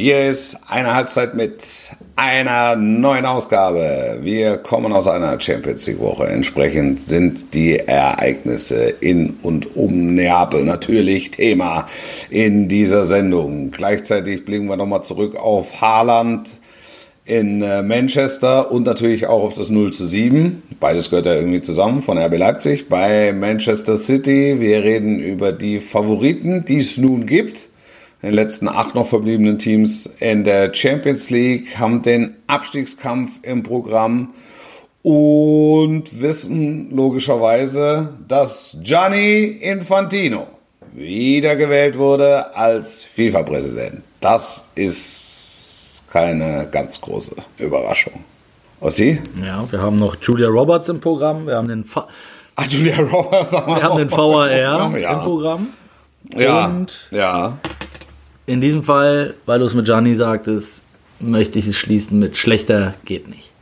[0.00, 4.20] Hier ist eine Halbzeit mit einer neuen Ausgabe.
[4.22, 6.28] Wir kommen aus einer Champions League Woche.
[6.28, 11.88] Entsprechend sind die Ereignisse in und um Neapel natürlich Thema
[12.30, 13.72] in dieser Sendung.
[13.72, 16.60] Gleichzeitig blicken wir nochmal zurück auf Haaland
[17.24, 20.62] in äh, Manchester und natürlich auch auf das 0 zu 7.
[20.78, 24.60] Beides gehört ja irgendwie zusammen von RB Leipzig bei Manchester City.
[24.60, 27.68] Wir reden über die Favoriten, die es nun gibt
[28.22, 34.34] den letzten acht noch verbliebenen Teams in der Champions League, haben den Abstiegskampf im Programm
[35.02, 40.46] und wissen logischerweise, dass Gianni Infantino
[40.92, 44.02] wiedergewählt wurde als FIFA-Präsident.
[44.20, 48.24] Das ist keine ganz große Überraschung.
[48.80, 49.20] Ossi?
[49.44, 52.06] Ja, wir haben noch Julia Roberts im Programm, wir haben den, Fa
[52.56, 54.86] ah, Julia Roberts wir haben den VAR ja.
[54.86, 55.68] im Programm.
[56.34, 57.58] Ja, und ja.
[58.48, 60.82] In diesem Fall, weil du es mit Gianni sagtest,
[61.20, 63.52] möchte ich es schließen mit schlechter geht nicht.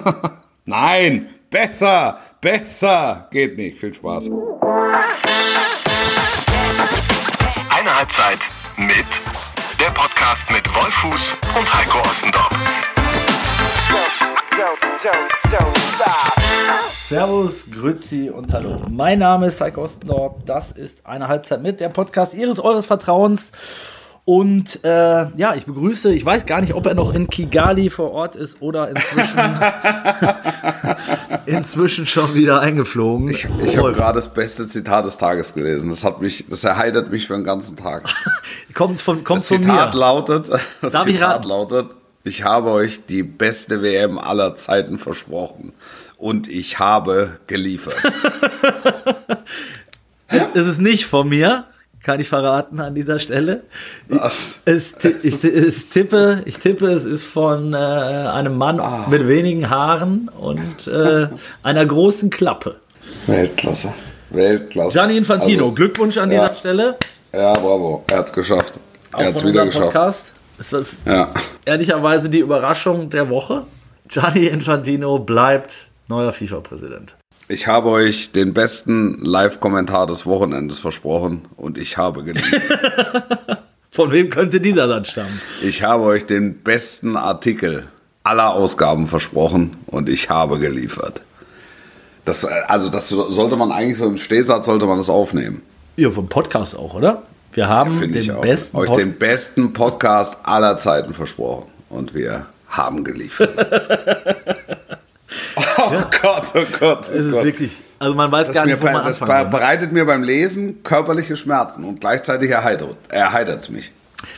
[0.64, 3.76] Nein, besser, besser geht nicht.
[3.76, 4.30] Viel Spaß.
[7.68, 8.38] Eine Halbzeit
[8.78, 9.04] mit
[9.78, 12.50] der Podcast mit Wolfuß und Heiko Ostendorf.
[17.06, 18.80] Servus, Grüezi und Hallo.
[18.88, 20.36] Mein Name ist Heiko Ostendorf.
[20.46, 23.52] Das ist eine Halbzeit mit der Podcast Ihres Eures Vertrauens.
[24.24, 28.12] Und äh, ja, ich begrüße, ich weiß gar nicht, ob er noch in Kigali vor
[28.12, 29.40] Ort ist oder inzwischen,
[31.46, 33.28] inzwischen schon wieder eingeflogen.
[33.28, 35.90] Ich, ich habe gerade das beste Zitat des Tages gelesen.
[35.90, 38.04] Das hat mich, das erheitert mich für den ganzen Tag.
[38.74, 40.00] kommt von, kommt das von Zitat mir.
[40.00, 40.50] lautet,
[40.82, 45.72] das Darf Zitat ich lautet, ich habe euch die beste WM aller Zeiten versprochen
[46.18, 47.96] und ich habe geliefert.
[50.54, 51.64] es ist nicht von mir,
[52.02, 53.62] kann ich verraten an dieser Stelle.
[54.08, 54.62] Was?
[54.64, 59.06] Es, ich, ich, tippe, ich tippe, es ist von äh, einem Mann ah.
[59.08, 61.28] mit wenigen Haaren und äh,
[61.62, 62.76] einer großen Klappe.
[63.26, 63.92] Weltklasse.
[64.30, 64.92] Weltklasse.
[64.92, 66.42] Gianni Infantino, also, Glückwunsch an ja.
[66.42, 66.96] dieser Stelle.
[67.32, 68.04] Ja, bravo.
[68.10, 68.80] Er hat es geschafft.
[69.16, 69.92] Er hat es wieder geschafft.
[69.92, 70.32] Podcast.
[70.58, 71.32] Es ist ja.
[71.64, 73.64] ehrlicherweise die Überraschung der Woche.
[74.08, 77.14] Gianni Infantino bleibt neuer FIFA-Präsident.
[77.52, 83.58] Ich habe euch den besten Live-Kommentar des Wochenendes versprochen und ich habe geliefert.
[83.90, 85.40] Von wem könnte dieser dann stammen?
[85.60, 87.88] Ich habe euch den besten Artikel
[88.22, 91.24] aller Ausgaben versprochen und ich habe geliefert.
[92.24, 95.62] Das, also das sollte man eigentlich so im Stehsatz sollte man das aufnehmen.
[95.96, 97.24] Ja, vom Podcast auch, oder?
[97.52, 103.02] Wir haben ja, den besten euch den besten Podcast aller Zeiten versprochen und wir haben
[103.02, 103.58] geliefert.
[105.56, 106.10] Oh ja.
[106.20, 107.10] Gott, oh Gott.
[107.10, 107.44] Oh es ist Gott.
[107.44, 111.36] wirklich, also man weiß das gar nicht, wo man Das bereitet mir beim Lesen körperliche
[111.36, 113.92] Schmerzen und gleichzeitig erheitert es mich.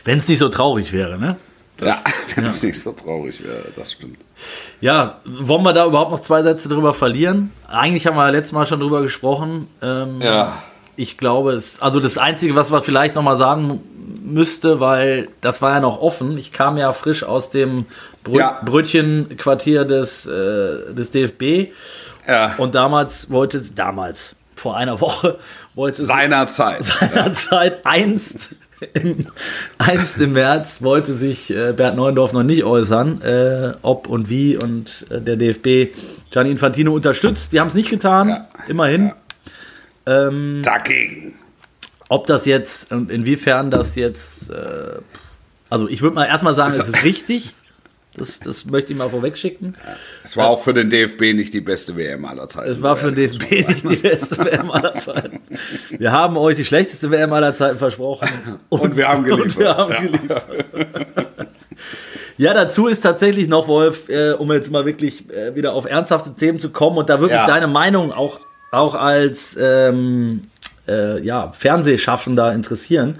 [0.05, 1.37] Wenn es nicht so traurig wäre, ne?
[1.77, 1.97] Das, ja,
[2.35, 2.67] wenn es ja.
[2.67, 4.19] nicht so traurig wäre, das stimmt.
[4.81, 7.51] Ja, wollen wir da überhaupt noch zwei Sätze drüber verlieren?
[7.67, 9.67] Eigentlich haben wir letztes Mal schon drüber gesprochen.
[9.81, 10.61] Ähm, ja.
[10.95, 13.81] Ich glaube, es, also das Einzige, was wir vielleicht noch mal sagen
[14.23, 16.37] müsste, weil das war ja noch offen.
[16.37, 17.85] Ich kam ja frisch aus dem
[18.23, 18.61] Brö ja.
[18.63, 21.73] Brötchenquartier des, äh, des DFB.
[22.27, 22.55] Ja.
[22.57, 25.37] Und damals wollte, damals, vor einer Woche,
[25.75, 26.83] wollte seinerzeit.
[26.99, 27.91] Seinerzeit ja.
[27.91, 28.55] einst.
[28.93, 29.27] Im,
[29.77, 34.57] einst im März wollte sich äh, Bert Neuendorf noch nicht äußern, äh, ob und wie
[34.57, 35.95] und äh, der DFB
[36.31, 37.53] Gianni Infantino unterstützt.
[37.53, 38.47] Die haben es nicht getan, ja.
[38.67, 39.13] immerhin.
[40.05, 41.35] Ähm, Dagegen.
[42.09, 44.99] Ob das jetzt und inwiefern das jetzt, äh,
[45.69, 47.53] also ich würde mal erstmal sagen, es ist richtig.
[48.15, 49.75] Das, das möchte ich mal vorweg schicken.
[50.23, 52.69] Es war auch für den DFB nicht die beste WM aller Zeiten.
[52.69, 55.39] Es war für den DFB nicht die beste WM aller Zeiten.
[55.89, 58.29] Wir haben euch die schlechteste WM aller Zeiten versprochen.
[58.69, 59.57] Und, und wir haben geliefert.
[59.57, 59.99] Wir haben ja.
[60.01, 60.45] geliefert.
[62.37, 66.35] ja, dazu ist tatsächlich noch, Wolf, äh, um jetzt mal wirklich äh, wieder auf ernsthafte
[66.35, 67.47] Themen zu kommen und da wirklich ja.
[67.47, 68.39] deine Meinung auch,
[68.73, 70.41] auch als ähm,
[70.87, 73.15] äh, ja, Fernsehschaffender interessieren,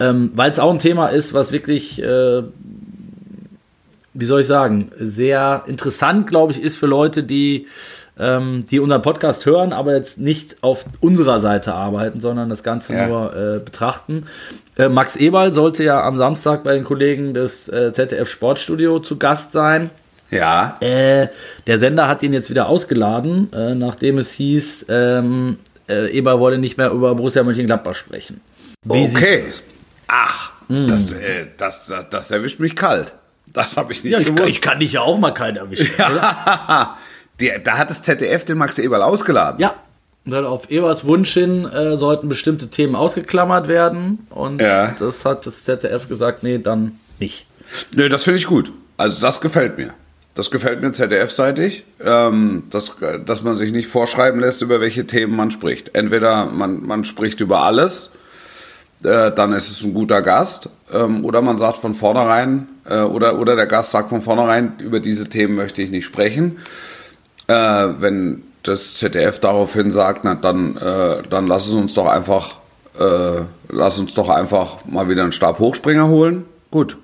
[0.00, 2.42] ähm, weil es auch ein Thema ist, was wirklich, äh,
[4.14, 7.66] wie soll ich sagen, sehr interessant, glaube ich, ist für Leute, die,
[8.18, 12.94] ähm, die unseren Podcast hören, aber jetzt nicht auf unserer Seite arbeiten, sondern das Ganze
[12.94, 13.06] ja.
[13.06, 14.26] nur äh, betrachten.
[14.76, 19.18] Äh, Max Eberl sollte ja am Samstag bei den Kollegen des äh, ZDF Sportstudio zu
[19.18, 19.90] Gast sein.
[20.34, 20.76] Ja.
[20.80, 21.28] Äh,
[21.66, 25.58] der Sender hat ihn jetzt wieder ausgeladen, äh, nachdem es hieß, ähm,
[25.88, 28.40] äh, Eber wollte nicht mehr über Borussia Mönchengladbach sprechen.
[28.84, 29.44] Wie okay.
[30.08, 30.88] Ach, mm.
[30.88, 33.14] das, äh, das, das, das, erwischt mich kalt.
[33.46, 34.48] Das habe ich nicht ja, gewusst.
[34.48, 35.90] Ich kann dich ja auch mal kalt erwischen.
[35.96, 36.96] Ja.
[37.40, 39.60] Die, da hat das ZDF den Max Eberl ausgeladen.
[39.60, 39.74] Ja.
[40.26, 44.26] Und dann auf Eberls Wunsch hin äh, sollten bestimmte Themen ausgeklammert werden.
[44.30, 44.94] Und ja.
[44.98, 47.46] das hat das ZDF gesagt, nee, dann nicht.
[47.94, 48.72] Nö, das finde ich gut.
[48.96, 49.92] Also das gefällt mir.
[50.34, 55.36] Das gefällt mir ZDF-seitig, ähm, dass, dass man sich nicht vorschreiben lässt, über welche Themen
[55.36, 55.94] man spricht.
[55.94, 58.10] Entweder man, man spricht über alles,
[59.04, 63.38] äh, dann ist es ein guter Gast, ähm, oder man sagt von vornherein, äh, oder,
[63.38, 66.58] oder der Gast sagt von vornherein, über diese Themen möchte ich nicht sprechen.
[67.46, 72.56] Äh, wenn das ZDF daraufhin sagt, na, dann, äh, dann lass es uns doch einfach,
[72.98, 76.44] äh, lass uns doch einfach mal wieder einen Stabhochspringer holen.
[76.72, 76.96] Gut,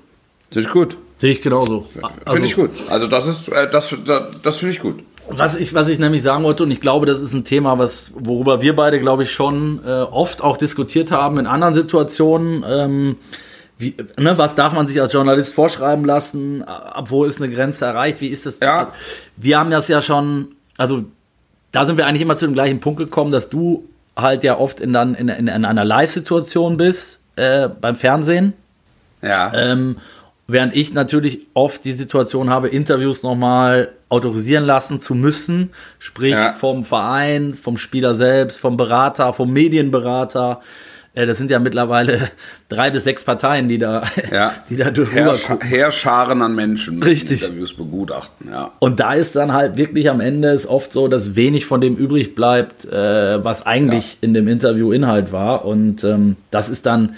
[0.51, 0.97] sehe ich gut.
[1.21, 1.87] Sehe ich genauso.
[2.01, 2.71] Also, finde ich gut.
[2.89, 5.05] Also das ist, äh, das, das, das finde ich gut.
[5.29, 8.13] Was ich, was ich nämlich sagen wollte, und ich glaube, das ist ein Thema, was,
[8.15, 12.65] worüber wir beide, glaube ich, schon äh, oft auch diskutiert haben in anderen Situationen.
[12.67, 13.17] Ähm,
[13.77, 16.63] wie, ne, was darf man sich als Journalist vorschreiben lassen?
[16.63, 18.23] Ab wo ist eine Grenze erreicht?
[18.23, 18.59] Wie ist das?
[18.61, 18.93] Ja.
[19.37, 21.05] Wir haben das ja schon, also
[21.71, 23.85] da sind wir eigentlich immer zu dem gleichen Punkt gekommen, dass du
[24.17, 28.55] halt ja oft in, dann, in, in, in einer Live-Situation bist äh, beim Fernsehen.
[29.21, 29.53] Ja.
[29.55, 29.97] Ähm,
[30.53, 36.53] während ich natürlich oft die Situation habe, Interviews nochmal autorisieren lassen zu müssen, sprich Ja.
[36.53, 40.61] vom Verein, vom Spieler selbst, vom Berater, vom Medienberater.
[41.15, 42.19] Äh, das sind ja mittlerweile
[42.69, 44.03] drei bis sechs Parteien, die da,
[44.33, 44.53] Ja.
[44.69, 45.69] die da drüber Herrsch gucken.
[45.69, 47.43] Heerscharen an Menschen müssen Richtig.
[47.43, 48.49] Interviews begutachten.
[48.51, 48.73] Ja.
[48.79, 51.97] Und da ist dann halt wirklich am Ende ist oft so, dass wenig von dem
[51.97, 55.65] übrig bleibt, äh, was eigentlich in dem Interview Inhalt war.
[55.65, 57.15] Und ähm, das ist dann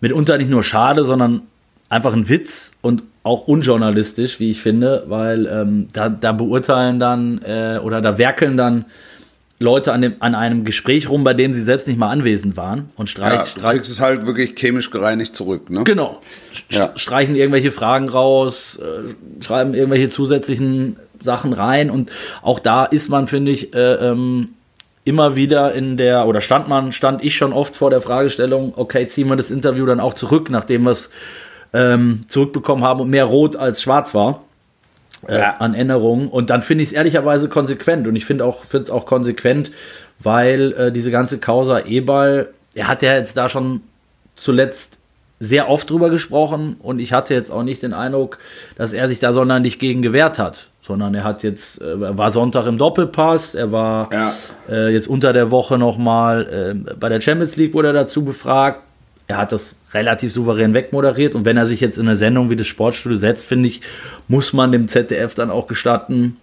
[0.00, 1.42] mitunter nicht nur schade, sondern
[1.88, 7.40] einfach ein Witz und auch unjournalistisch, wie ich finde, weil ähm, da, da beurteilen dann
[7.42, 8.86] äh, oder da werkeln dann
[9.60, 12.90] Leute an, dem, an einem Gespräch rum, bei dem sie selbst nicht mal anwesend waren
[12.96, 15.68] und streich, Ja, du streich, kriegst es halt wirklich chemisch gereinigt zurück.
[15.68, 15.82] Ne?
[15.84, 16.20] Genau.
[16.70, 16.92] Ja.
[16.94, 22.12] Streichen irgendwelche Fragen raus, äh, schreiben irgendwelche zusätzlichen Sachen rein und
[22.42, 24.50] auch da ist man, finde ich, äh, ähm,
[25.04, 29.06] immer wieder in der, oder stand man, stand ich schon oft vor der Fragestellung, okay,
[29.06, 31.10] ziehen wir das Interview dann auch zurück, nachdem wir es
[31.72, 34.42] ähm, zurückbekommen haben und mehr rot als schwarz war
[35.26, 35.56] äh, Ja.
[35.58, 36.28] an Änderungen.
[36.28, 38.06] Und dann finde ich es ehrlicherweise konsequent.
[38.06, 39.70] Und ich finde auch, finde es auch konsequent,
[40.18, 43.82] weil äh, diese ganze Causa Ebal, er hat ja jetzt da schon
[44.36, 44.98] zuletzt
[45.40, 48.38] sehr oft drüber gesprochen und ich hatte jetzt auch nicht den Eindruck,
[48.76, 52.66] dass er sich da sonderlich gegen gewehrt hat, sondern er hat jetzt, äh, war Sonntag
[52.66, 54.32] im Doppelpass, er war Ja.
[54.68, 58.80] äh, jetzt unter der Woche nochmal äh, bei der Champions League wurde er dazu befragt.
[59.28, 62.56] Er hat das relativ souverän wegmoderiert und wenn er sich jetzt in eine Sendung wie
[62.56, 63.82] das Sportstudio setzt, finde ich,
[64.26, 66.38] muss man dem ZDF dann auch gestatten,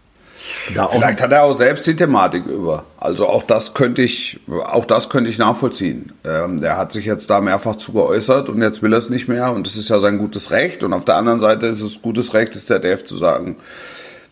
[0.74, 2.86] da auch Vielleicht hat er auch selbst die Thematik über.
[2.98, 6.14] Also auch das könnte ich, auch das könnte ich nachvollziehen.
[6.24, 9.28] Ähm, der hat sich jetzt da mehrfach zu geäußert und jetzt will er es nicht
[9.28, 10.84] mehr und das ist ja sein gutes Recht.
[10.84, 13.58] Und auf der anderen Seite ist es gutes Recht des ZDF zu sagen,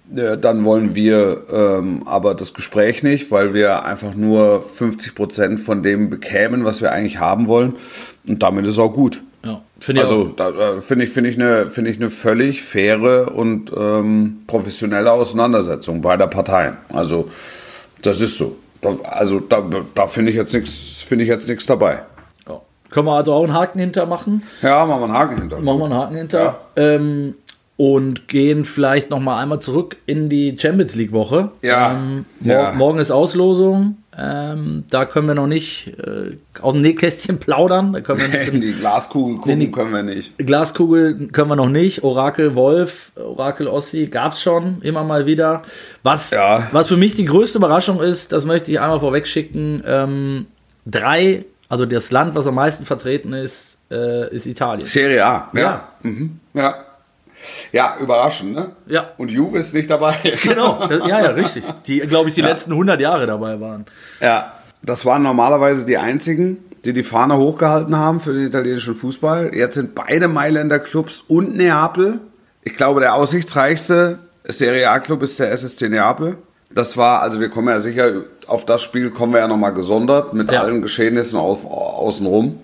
[0.06, 5.82] dann wollen wir ähm, aber das Gespräch nicht, weil wir einfach nur 50 Prozent von
[5.82, 7.76] dem bekämen, was wir eigentlich haben wollen.
[8.28, 9.22] Und damit ist auch gut.
[9.46, 13.34] ja, finde ich Also äh, finde ich, finde ich, eine, finde ich eine völlig faire
[13.34, 16.78] und ähm, professionelle Auseinandersetzung beider Parteien.
[16.90, 17.30] Also
[18.02, 18.58] das ist so.
[18.82, 19.64] Da, also da,
[19.96, 22.04] da finde ich jetzt nichts, finde ich jetzt nichts dabei.
[22.48, 22.60] Ja.
[22.90, 24.44] Können wir also auch einen Haken hintermachen?
[24.62, 25.60] Ja, machen wir einen Haken hinter.
[25.62, 26.60] Machen wir einen Haken hinter.
[26.76, 27.36] Ähm,
[27.76, 31.52] und gehen vielleicht noch mal einmal zurück in die Champions League Woche.
[31.62, 31.94] Ja.
[31.94, 32.72] Ähm, mor Ja.
[32.74, 33.98] Morgen ist Auslosung.
[34.16, 37.94] Ähm, da können wir noch nicht äh, aus dem Nähkästchen plaudern.
[37.94, 39.72] Da können wir bisschen die Glaskugel gucken Nee, nee.
[39.72, 40.38] können wir nicht.
[40.38, 42.04] Glaskugel können wir noch nicht.
[42.04, 45.64] Orakel Wolf, Orakel Ossi gab es schon immer mal wieder.
[46.04, 46.68] Was, Ja.
[46.72, 49.82] was für mich die größte Überraschung ist, das möchte ich einmal vorweg schicken.
[49.84, 50.46] Ähm,
[50.86, 54.86] drei, also das Land, was am meisten vertreten ist, äh, ist Italien.
[54.86, 55.50] Serie A.
[55.54, 55.60] Ja.
[55.60, 55.88] Ja.
[56.04, 56.40] Mhm.
[56.54, 56.76] Ja.
[57.72, 58.72] Ja, überraschend, ne?
[58.88, 59.12] Ja.
[59.18, 60.16] Und Juve ist nicht dabei.
[60.44, 61.64] Genau, ja, ja, richtig.
[61.88, 63.86] Die, glaube ich, die letzten 100 Jahre dabei waren.
[64.22, 69.52] Ja, das waren normalerweise die einzigen, die die Fahne hochgehalten haben für den italienischen Fußball.
[69.54, 72.20] Jetzt sind beide Mailänder Clubs und Neapel.
[72.64, 76.38] Ich glaube, der aussichtsreichste Serie A-Club ist der SSC Neapel.
[76.74, 80.34] Das war, also wir kommen ja sicher, auf das Spiel kommen wir ja nochmal gesondert
[80.34, 80.62] mit Ja.
[80.62, 82.60] allen Geschehnissen auf, außenrum.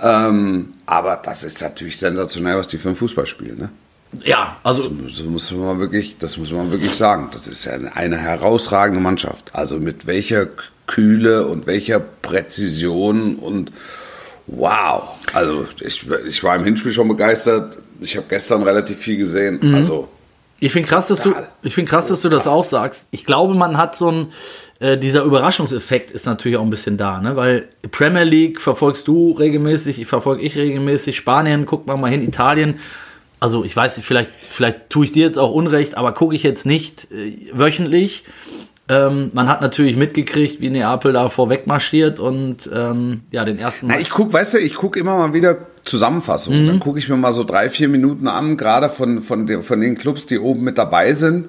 [0.00, 3.58] Ähm, aber das ist natürlich sensationell, was die für ein Fußball spielen.
[3.58, 3.68] Ne?
[4.24, 7.28] Ja, also Das muss man wirklich, das muss man wirklich sagen.
[7.32, 9.54] Das ist ja eine herausragende Mannschaft.
[9.54, 10.46] Also mit welcher
[10.86, 13.70] Kühle und welcher Präzision und
[14.46, 15.16] wow.
[15.34, 17.78] Also ich, ich war im Hinspiel schon begeistert.
[18.00, 19.74] Ich habe gestern relativ viel gesehen.
[19.74, 20.08] Also
[20.60, 23.08] Ich finde krass, dass du, ich finde krass, dass du das auch sagst.
[23.10, 24.26] Ich glaube, man hat so ein,
[24.80, 27.36] äh, dieser Überraschungseffekt ist natürlich auch ein bisschen da, ne?
[27.36, 32.22] Weil Premier League verfolgst du regelmäßig, ich verfolge ich regelmäßig, Spanien, guck mal mal hin,
[32.22, 32.78] Italien.
[33.40, 36.66] Also ich weiß vielleicht, vielleicht tue ich dir jetzt auch Unrecht, aber gucke ich jetzt
[36.66, 38.24] nicht äh, wöchentlich.
[38.90, 43.86] Ähm, man hat natürlich mitgekriegt, wie Neapel da vorweg marschiert und ähm, ja, den ersten
[43.88, 46.62] Na, ich guck, weißt du, ich guck immer mal wieder Zusammenfassung.
[46.62, 46.66] Mhm.
[46.66, 49.80] Dann gucke ich mir mal so drei, vier Minuten an, gerade von, von, den, von
[49.80, 51.48] den Clubs, die oben mit dabei sind.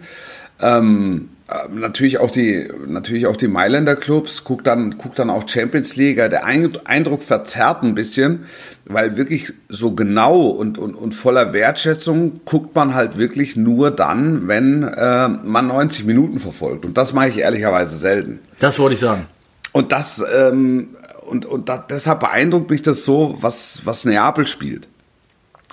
[0.61, 1.38] Ähm, äh,
[1.71, 6.17] natürlich auch die, natürlich auch die Mailänder Clubs, guckt dann, guckt dann auch Champions League.
[6.17, 8.45] Der Eindruck verzerrt ein bisschen,
[8.85, 14.47] weil wirklich so genau und, und, und voller Wertschätzung guckt man halt wirklich nur dann,
[14.47, 16.85] wenn äh, man 90 Minuten verfolgt.
[16.85, 18.39] Und das mache ich ehrlicherweise selten.
[18.59, 19.25] Das wollte ich sagen.
[19.71, 20.89] Und das, ähm,
[21.27, 24.87] und, und da, deshalb beeindruckt mich das so, was, was Neapel spielt.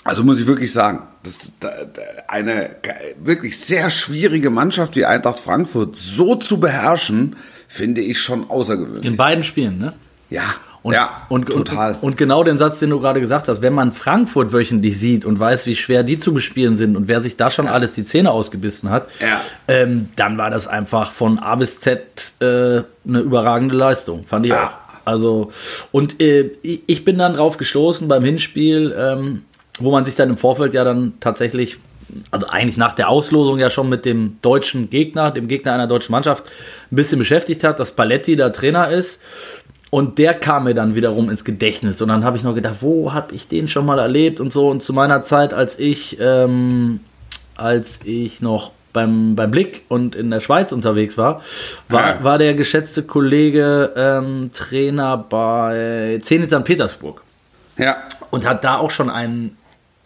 [0.06, 1.52] Also muss ich wirklich sagen, das
[2.28, 2.76] eine
[3.18, 7.36] wirklich sehr schwierige Mannschaft wie Eintracht Frankfurt so zu beherrschen,
[7.68, 9.04] finde ich schon außergewöhnlich.
[9.04, 9.92] In beiden Spielen, ne?
[10.30, 10.44] Ja.
[10.82, 11.94] Und, ja, und, total.
[11.94, 15.24] Und, und, genau den Satz, den du gerade gesagt hast, wenn man Frankfurt wöchentlich sieht
[15.24, 17.72] und weiß, wie schwer die zu bespielen sind und wer sich da schon ja.
[17.72, 19.40] alles die Zähne ausgebissen hat, ja.
[19.66, 24.52] ähm, dann war das einfach von A bis Z äh, eine überragende Leistung, fand ich
[24.52, 24.64] ja.
[24.64, 24.70] auch.
[25.04, 25.50] Also,
[25.90, 29.42] und äh, ich bin dann drauf gestoßen beim Hinspiel, ähm,
[29.78, 31.78] wo man sich dann im Vorfeld ja dann tatsächlich,
[32.30, 36.12] also eigentlich nach der Auslosung ja schon mit dem deutschen Gegner, dem Gegner einer deutschen
[36.12, 36.44] Mannschaft,
[36.90, 39.22] ein bisschen beschäftigt hat, dass Paletti der Trainer ist.
[39.90, 42.02] Und der kam mir dann wiederum ins Gedächtnis.
[42.02, 44.68] Und dann habe ich noch gedacht, wo habe ich den schon mal erlebt und so.
[44.68, 47.00] Und zu meiner Zeit, als ich, ähm,
[47.54, 51.42] als ich noch beim, beim Blick und in der Schweiz unterwegs war,
[51.88, 52.24] war, ja.
[52.24, 56.64] war der geschätzte Kollege ähm, Trainer bei Zenit St.
[56.64, 57.22] Petersburg.
[57.76, 57.98] Ja.
[58.30, 59.56] Und hat da auch schon einen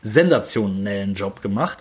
[0.03, 1.79] sensationellen Job gemacht.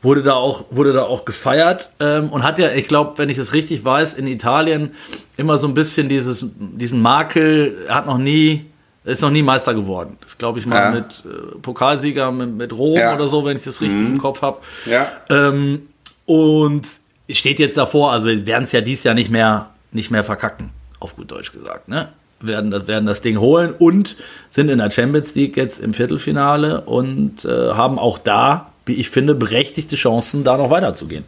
[0.00, 3.36] Wurde da auch, wurde da auch gefeiert ähm, und hat ja, ich glaube, wenn ich
[3.36, 4.94] das richtig weiß, in Italien
[5.36, 8.66] immer so ein bisschen dieses, diesen Makel, er hat noch nie,
[9.04, 10.16] ist noch nie Meister geworden.
[10.20, 10.90] Das glaube ich mal ja.
[10.90, 13.14] mit äh, Pokalsieger mit, mit Rom ja.
[13.14, 14.14] oder so, wenn ich das richtig mhm.
[14.14, 14.58] im Kopf habe.
[14.86, 15.08] Ja.
[15.30, 15.88] Ähm,
[16.26, 16.86] und
[17.30, 20.70] steht jetzt davor, also wir werden es ja dieses Jahr nicht mehr, nicht mehr verkacken,
[20.98, 21.88] auf gut Deutsch gesagt.
[21.88, 22.08] Ne?
[22.46, 24.16] Werden das, werden das Ding holen und
[24.50, 29.10] sind in der Champions League jetzt im Viertelfinale und äh, haben auch da, wie ich
[29.10, 31.24] finde, berechtigte Chancen, da noch weiterzugehen.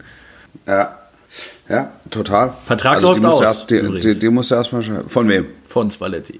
[0.67, 0.97] Ja.
[1.67, 2.53] Ja, total.
[2.65, 3.41] Vertrag also läuft aus.
[3.41, 5.47] Erst, die, die, die musst du erstmal Von wem?
[5.67, 6.39] Von Spalletti.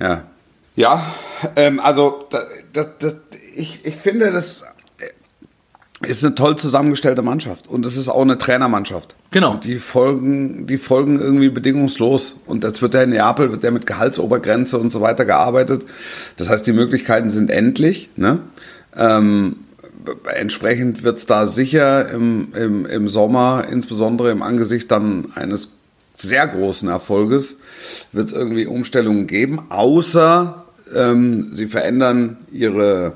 [0.00, 0.24] Ja.
[0.74, 1.02] Ja,
[1.54, 2.28] ähm, also
[2.72, 3.16] das, das,
[3.54, 4.64] ich, ich finde, das
[6.02, 9.16] ist eine toll zusammengestellte Mannschaft und es ist auch eine Trainermannschaft.
[9.30, 9.52] Genau.
[9.52, 12.40] Und die folgen, die folgen irgendwie bedingungslos.
[12.46, 15.86] Und jetzt wird der in Neapel, wird der mit Gehaltsobergrenze und so weiter gearbeitet.
[16.36, 18.10] Das heißt, die Möglichkeiten sind endlich.
[18.16, 18.40] Ne?
[18.94, 19.56] Ähm,
[20.34, 25.70] entsprechend wird es da sicher im, im, im Sommer, insbesondere im Angesicht dann eines
[26.14, 27.58] sehr großen Erfolges,
[28.12, 33.14] wird es irgendwie Umstellungen geben, außer ähm, sie verändern ihre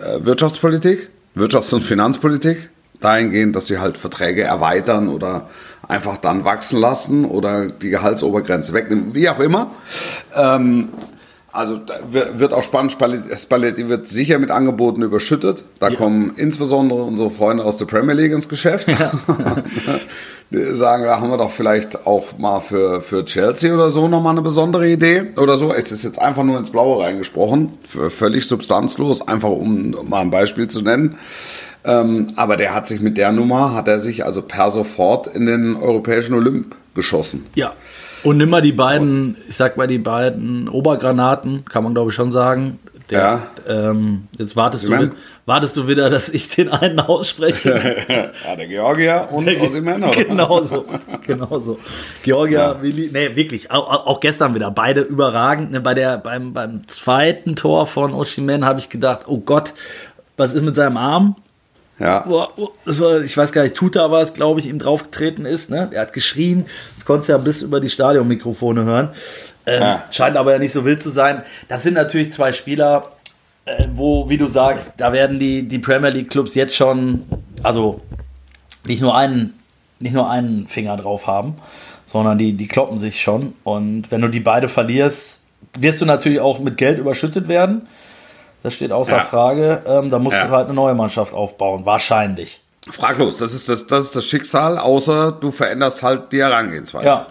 [0.00, 5.48] äh, Wirtschaftspolitik Wirtschafts- und Finanzpolitik dahingehend, dass sie halt Verträge erweitern oder
[5.86, 9.70] einfach dann wachsen lassen oder die Gehaltsobergrenze wegnehmen, wie auch immer.
[10.34, 10.88] Ähm,
[11.52, 15.64] also wird auch spannend, Spalletti wird sicher mit Angeboten überschüttet.
[15.78, 15.96] Da ja.
[15.96, 18.88] kommen insbesondere unsere Freunde aus der Premier League ins Geschäft.
[18.88, 19.12] Ja.
[20.50, 24.42] Sagen, da haben wir doch vielleicht auch mal für, für Chelsea oder so nochmal eine
[24.42, 25.72] besondere Idee oder so.
[25.72, 30.68] Es ist jetzt einfach nur ins Blaue reingesprochen, völlig substanzlos, einfach um mal ein Beispiel
[30.68, 31.18] zu nennen.
[31.84, 35.46] Ähm, aber der hat sich mit der Nummer, hat er sich also per sofort in
[35.46, 37.46] den europäischen Olymp geschossen.
[37.54, 37.72] Ja,
[38.22, 42.14] und nimm mal die beiden, ich sag mal die beiden Obergranaten, kann man glaube ich
[42.14, 42.78] schon sagen.
[43.10, 43.90] Der, ja.
[43.90, 45.10] Ähm, jetzt wartest du,
[45.44, 48.04] wartest du wieder, dass ich den einen ausspreche.
[48.44, 50.04] ja, der Georgier und Osimhen.
[50.16, 50.84] Genau so,
[51.26, 51.78] genau so.
[52.22, 52.82] Georgia, ja.
[52.82, 55.70] Willi, nee, wirklich, auch, auch, gestern wieder, beide überragend.
[55.70, 59.72] Ne, bei der, beim, beim zweiten Tor von Oshimen habe ich gedacht, oh Gott,
[60.36, 61.36] was ist mit seinem Arm?
[61.98, 62.20] Ja.
[62.20, 62.52] Boah,
[62.84, 65.70] war, ich weiß gar nicht, Tuta war es, glaube ich, ihm draufgetreten ist.
[65.70, 65.88] Ne?
[65.92, 69.10] Er hat geschrien, das konntest du ja bis über die Stadionmikrofone hören.
[69.66, 70.04] Ähm, ja.
[70.10, 71.42] Scheint aber ja nicht so wild zu sein.
[71.68, 73.02] Das sind natürlich zwei Spieler,
[73.64, 77.24] äh, wo, wie du sagst, da werden die, die Premier League Clubs jetzt schon,
[77.62, 78.00] also
[78.86, 79.54] nicht nur einen,
[79.98, 81.56] nicht nur einen Finger drauf haben,
[82.06, 83.54] sondern die, die kloppen sich schon.
[83.64, 85.42] Und wenn du die beide verlierst,
[85.76, 87.88] wirst du natürlich auch mit Geld überschüttet werden.
[88.62, 89.24] Das steht außer ja.
[89.24, 89.82] Frage.
[89.86, 90.46] Ähm, da musst ja.
[90.46, 92.60] du halt eine neue Mannschaft aufbauen, wahrscheinlich.
[92.88, 97.06] Fraglos, das ist das, das ist das Schicksal, außer du veränderst halt die Herangehensweise.
[97.06, 97.26] Ja.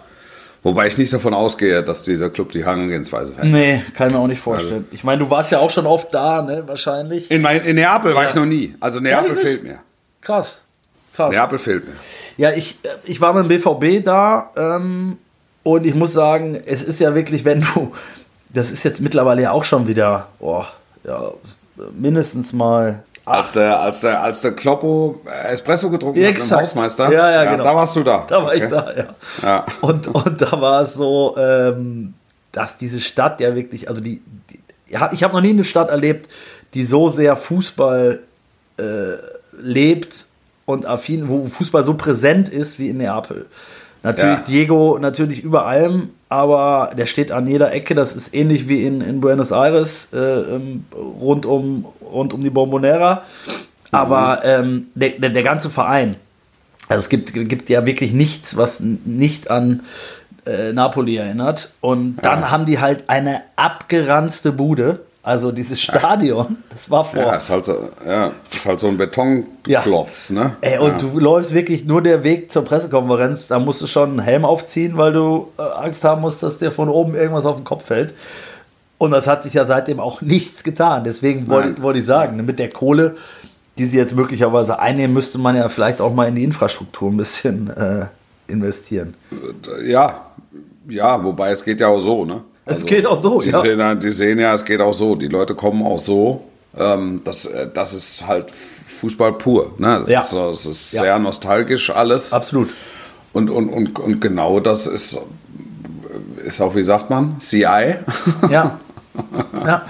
[0.66, 3.60] Wobei ich nicht davon ausgehe, dass dieser Club die Herangehensweise verändert.
[3.60, 4.82] Nee, kann ich mir auch nicht vorstellen.
[4.82, 4.94] Also.
[4.94, 7.30] Ich meine, du warst ja auch schon oft da, ne, wahrscheinlich.
[7.30, 8.16] In, mein, in Neapel ja.
[8.16, 8.74] war ich noch nie.
[8.80, 9.78] Also Neapel fehlt mir.
[10.20, 10.62] Krass.
[11.14, 11.32] Krass.
[11.32, 11.94] Neapel fehlt mir.
[12.36, 15.18] Ja, ich, ich war mit dem BVB da ähm,
[15.62, 17.92] und ich muss sagen, es ist ja wirklich, wenn du,
[18.52, 20.66] das ist jetzt mittlerweile ja auch schon wieder, boah,
[21.04, 21.30] ja,
[21.96, 23.04] mindestens mal.
[23.26, 27.12] Als der, als, der, als der Kloppo Espresso getrunken ja, hat mit dem Hausmeister.
[27.12, 27.64] Ja, ja, genau.
[27.64, 28.24] Da warst du da.
[28.28, 28.64] Da war okay.
[28.64, 29.06] ich da, ja.
[29.42, 29.66] ja.
[29.80, 32.14] Und, und da war es so, ähm,
[32.52, 36.30] dass diese Stadt ja wirklich, also die, die ich habe noch nie eine Stadt erlebt,
[36.74, 38.20] die so sehr Fußball
[38.76, 38.82] äh,
[39.58, 40.26] lebt
[40.64, 43.46] und affin, wo Fußball so präsent ist wie in Neapel.
[44.06, 44.44] Natürlich ja.
[44.44, 47.96] Diego natürlich über allem, aber der steht an jeder Ecke.
[47.96, 52.50] Das ist ähnlich wie in, in Buenos Aires äh, ähm, rund, um, rund um die
[52.50, 53.24] Bombonera.
[53.90, 56.14] Aber ähm, der, der, der, ganze Verein,
[56.88, 59.82] also es gibt, gibt ja wirklich nichts, was nicht an
[60.44, 61.72] äh, Napoli erinnert.
[61.80, 62.50] Und dann ja.
[62.52, 65.00] haben die halt eine abgeranzte Bude.
[65.26, 67.20] Also dieses Stadion, das war vor.
[67.20, 70.44] Ja, ist halt so, ja, ist halt so ein Betonklotz, ja.
[70.44, 70.56] ne?
[70.60, 70.98] Ey, und ja.
[70.98, 74.96] du läufst wirklich nur der Weg zur Pressekonferenz, da musst du schon einen Helm aufziehen,
[74.96, 78.14] weil du äh, Angst haben musst, dass dir von oben irgendwas auf den Kopf fällt.
[78.98, 81.02] Und das hat sich ja seitdem auch nichts getan.
[81.02, 83.16] Deswegen wollte wollt ich sagen, mit der Kohle,
[83.78, 87.16] die sie jetzt möglicherweise einnehmen, müsste man ja vielleicht auch mal in die Infrastruktur ein
[87.16, 88.06] bisschen äh,
[88.46, 89.14] investieren.
[89.84, 90.26] Ja,
[90.88, 92.42] ja, wobei es geht ja auch so, ne?
[92.66, 93.62] Also, es geht auch so, die ja.
[93.62, 95.14] Sehen, die sehen ja, es geht auch so.
[95.14, 96.42] Die Leute kommen auch so.
[96.76, 99.72] Ähm, das, äh, das ist halt Fußball pur.
[99.78, 100.00] Ne?
[100.00, 100.20] Das ja.
[100.20, 101.02] ist, das ist ja.
[101.02, 102.32] sehr nostalgisch alles.
[102.32, 102.74] Absolut.
[103.32, 105.16] Und, und, und, und genau das ist,
[106.44, 107.62] ist auch, wie sagt man, CI.
[108.50, 108.80] Ja.
[109.64, 109.86] ja.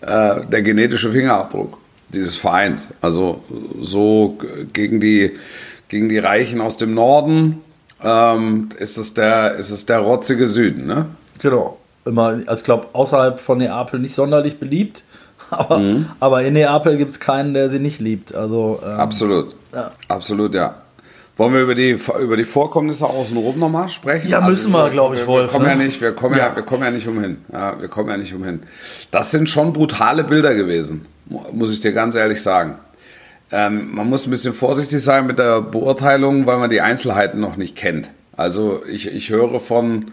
[0.36, 1.78] äh, der genetische Fingerabdruck
[2.10, 2.92] dieses Vereins.
[3.00, 3.42] Also
[3.80, 4.36] so
[4.74, 5.38] gegen die,
[5.88, 7.62] gegen die Reichen aus dem Norden
[8.04, 10.86] ähm, ist, es der, ist es der rotzige Süden.
[10.86, 11.06] Ne?
[11.40, 11.77] Genau
[12.08, 15.04] immer, also ich glaube, außerhalb von Neapel nicht sonderlich beliebt.
[15.50, 16.10] Aber, mhm.
[16.20, 18.34] aber in Neapel gibt es keinen, der sie nicht liebt.
[18.34, 19.56] Also, ähm, Absolut.
[19.72, 19.92] Ja.
[20.06, 20.82] Absolut, ja.
[21.38, 24.28] Wollen wir über die, über die Vorkommnisse außenrum nochmal sprechen?
[24.28, 25.44] Ja, müssen also, wir, glaube ich, Wolf.
[25.44, 25.70] Wir kommen, ne?
[25.70, 26.48] ja nicht, wir, kommen ja.
[26.48, 26.56] ja.
[26.56, 27.38] wir kommen ja nicht umhin.
[27.50, 28.60] Ja, wir kommen ja nicht umhin.
[29.10, 31.06] Das sind schon brutale Bilder gewesen,
[31.52, 32.74] muss ich dir ganz ehrlich sagen.
[33.50, 37.56] Ähm, man muss ein bisschen vorsichtig sein mit der Beurteilung, weil man die Einzelheiten noch
[37.56, 38.10] nicht kennt.
[38.36, 40.10] Also ich, ich höre von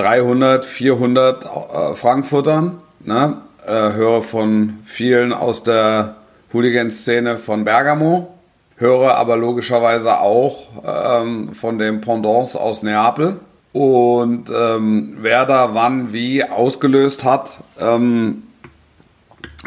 [0.00, 2.78] 300, 400 äh, Frankfurtern.
[3.00, 3.36] Ne?
[3.66, 6.16] Äh, höre von vielen aus der
[6.54, 8.34] Hooligan-Szene von Bergamo.
[8.76, 13.40] Höre aber logischerweise auch ähm, von den Pendants aus Neapel.
[13.72, 18.44] Und ähm, wer da wann wie ausgelöst hat, ähm,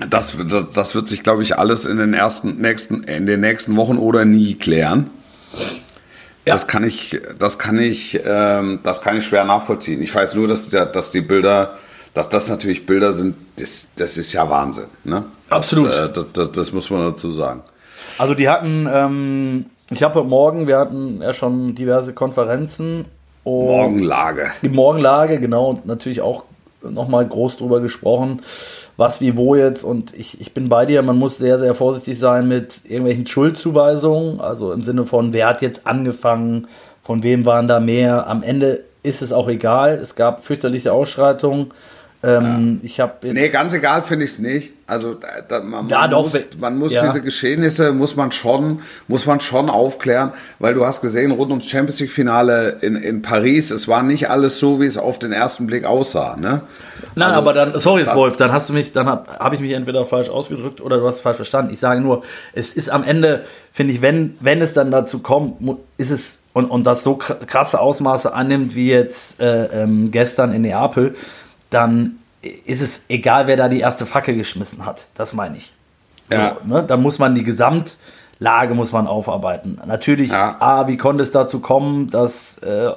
[0.10, 0.36] das,
[0.74, 4.26] das wird sich, glaube ich, alles in den, ersten, nächsten, in den nächsten Wochen oder
[4.26, 5.12] nie klären.
[6.46, 6.54] Ja.
[6.54, 10.02] Das kann ich, das kann ich, ähm, das kann ich schwer nachvollziehen.
[10.02, 11.78] Ich weiß nur, dass, dass die Bilder,
[12.14, 14.88] dass das natürlich Bilder sind, das, das ist ja Wahnsinn.
[15.06, 15.24] Ne?
[15.50, 15.90] Absolut.
[15.90, 17.62] Das, äh, das, das, muss man dazu sagen.
[18.18, 23.06] Also die hatten, ähm, ich habe heute Morgen, wir hatten ja schon diverse Konferenzen.
[23.46, 24.52] Morgenlage.
[24.62, 26.44] Die Morgenlage, genau, und natürlich auch
[26.82, 28.42] nochmal groß drüber gesprochen
[28.98, 29.84] was wie wo jetzt.
[29.84, 34.40] Und ich, ich bin bei dir, man muss sehr, sehr vorsichtig sein mit irgendwelchen Schuldzuweisungen.
[34.40, 36.68] Also im Sinne von, wer hat jetzt angefangen,
[37.02, 38.28] von wem waren da mehr.
[38.28, 39.94] Am Ende ist es auch egal.
[39.96, 41.72] Es gab fürchterliche Ausschreitungen.
[42.26, 42.88] Ähm, ja.
[42.88, 44.74] Ich habe nee, ganz egal finde ich es nicht.
[44.88, 47.06] Also da, man, ja, man, doch, muss, man muss ja.
[47.06, 51.68] diese Geschehnisse muss man schon muss man schon aufklären, weil du hast gesehen rund ums
[51.68, 55.34] Champions League Finale in, in Paris, es war nicht alles so, wie es auf den
[55.34, 56.38] ersten Blick aussah.
[56.38, 56.62] Ne?
[57.16, 59.60] Nein, also, aber dann sorry jetzt Wolf, dann hast du mich, dann habe hab ich
[59.60, 61.74] mich entweder falsch ausgedrückt oder du hast es falsch verstanden.
[61.74, 65.56] Ich sage nur, es ist am Ende finde ich, wenn wenn es dann dazu kommt,
[65.98, 70.62] ist es und, und das so krasse Ausmaße annimmt wie jetzt äh, ähm, gestern in
[70.62, 71.16] Neapel
[71.74, 72.20] dann
[72.66, 75.08] ist es egal, wer da die erste Fackel geschmissen hat.
[75.16, 75.74] Das meine ich.
[76.30, 76.58] So, ja.
[76.66, 76.84] ne?
[76.86, 79.80] Da muss man die Gesamtlage muss man aufarbeiten.
[79.86, 80.58] Natürlich, ja.
[80.60, 82.90] A, wie konnte es dazu kommen, dass äh,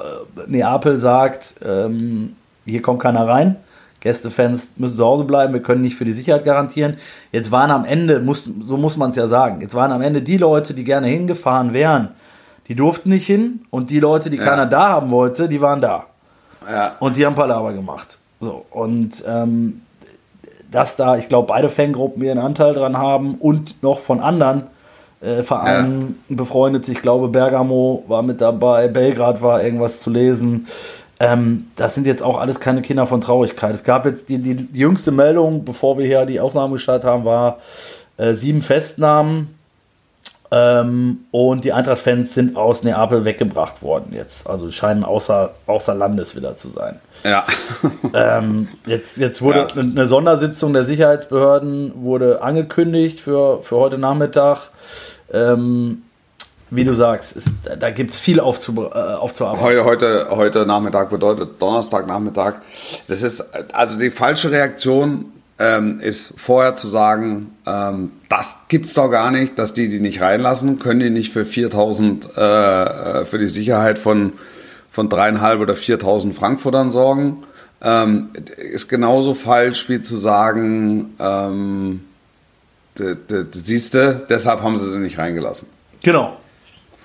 [0.47, 2.35] Neapel sagt, ähm,
[2.65, 3.57] hier kommt keiner rein.
[4.01, 6.97] Gästefans müssen zu Hause bleiben, wir können nicht für die Sicherheit garantieren.
[7.33, 10.23] Jetzt waren am Ende, muss, so muss man es ja sagen, jetzt waren am Ende
[10.23, 12.11] die Leute, die gerne hingefahren wären,
[12.69, 14.45] die durften nicht hin und die Leute, die ja.
[14.45, 16.07] keiner da haben wollte, die waren da.
[16.71, 16.97] Ja.
[17.01, 18.19] Und die haben Palaver gemacht.
[18.41, 19.83] So, und ähm,
[20.71, 24.65] dass da, ich glaube, beide Fangruppen ihren Anteil dran haben und noch von anderen
[25.21, 26.37] äh, Vereinen ja.
[26.37, 26.97] befreundet sich.
[26.97, 30.67] Ich glaube, Bergamo war mit dabei, Belgrad war irgendwas zu lesen.
[31.19, 33.75] Ähm, das sind jetzt auch alles keine Kinder von Traurigkeit.
[33.75, 37.25] Es gab jetzt die, die, die jüngste Meldung, bevor wir hier die Aufnahme gestartet haben,
[37.25, 37.59] war
[38.19, 39.56] äh, sieben Festnahmen
[40.51, 44.49] ähm, und die Eintracht-Fans sind aus Neapel weggebracht worden jetzt.
[44.49, 47.01] Also scheinen außer, außer Landes wieder zu sein.
[47.25, 47.45] Ja.
[48.15, 49.81] ähm, jetzt, jetzt wurde ja.
[49.81, 54.71] eine Sondersitzung der Sicherheitsbehörden wurde angekündigt für, für heute Nachmittag.
[55.33, 56.03] Ähm,
[56.71, 59.65] wie du sagst, ist, da gibt es viel aufzu, äh, aufzuarbeiten.
[59.65, 62.55] Heute, heute, heute Nachmittag bedeutet Donnerstagnachmittag.
[63.07, 65.27] Das ist also die falsche Reaktion
[65.59, 70.21] ähm, ist vorher zu sagen, ähm, das gibt's doch gar nicht, dass die die nicht
[70.21, 74.33] reinlassen, können die nicht für 4000 äh, äh, für die Sicherheit von
[74.91, 77.43] von dreieinhalb oder 4000 Frankfurtern sorgen,
[77.83, 82.01] ähm, ist genauso falsch wie zu sagen, ähm,
[83.53, 85.69] siehst du, deshalb haben sie sie nicht reingelassen.
[86.03, 86.39] Genau.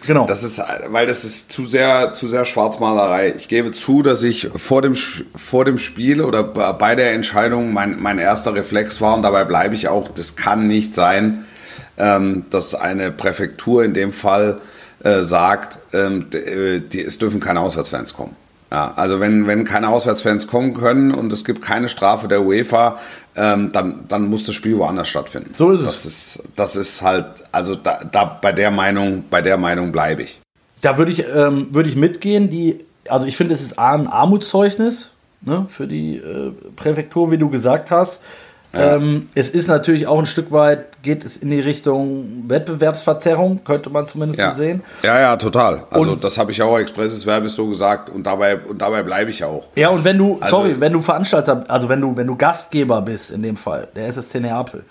[0.06, 0.26] Genau.
[0.26, 3.34] Das ist, weil das ist zu sehr, zu sehr Schwarzmalerei.
[3.38, 8.02] Ich gebe zu, dass ich vor dem, vor dem Spiel oder bei der Entscheidung mein,
[8.02, 11.46] mein erster Reflex war und dabei bleibe ich auch, das kann nicht sein,
[11.98, 14.60] ähm, dass eine Präfektur in dem Fall
[15.04, 18.36] äh, sagt, ähm, äh, die, es dürfen keine Auswärtsfans kommen.
[18.72, 23.00] Ja, also wenn, wenn keine Auswärtsfans kommen können und es gibt keine Strafe der UEFA,
[23.36, 25.54] ähm, dann, dann muss das Spiel woanders stattfinden.
[25.54, 25.86] So ist es.
[25.86, 30.24] Das ist, das ist halt, also da, da bei der Meinung, bei der Meinung bleibe
[30.24, 30.42] ich.
[30.82, 32.50] Da würde ich, ähm, würde ich mitgehen.
[32.50, 37.50] Die, also ich finde, es ist ein Armutszeugnis ne, für die äh, Präfektur, wie du
[37.50, 38.22] gesagt hast.
[38.74, 38.96] Ja.
[38.96, 43.90] Ähm, es ist natürlich auch ein Stück weit, geht es in die Richtung Wettbewerbsverzerrung, könnte
[43.90, 44.52] man zumindest ja.
[44.52, 44.82] so sehen.
[45.04, 45.84] Ja, ja, total.
[45.90, 49.30] Also und das habe ich auch expresses Verbis so gesagt und dabei, und dabei bleibe
[49.30, 49.66] ich auch.
[49.76, 53.02] Ja, und wenn du, also, sorry, wenn du Veranstalter, also wenn du, wenn du Gastgeber
[53.02, 54.86] bist in dem Fall, der SSC Neapel,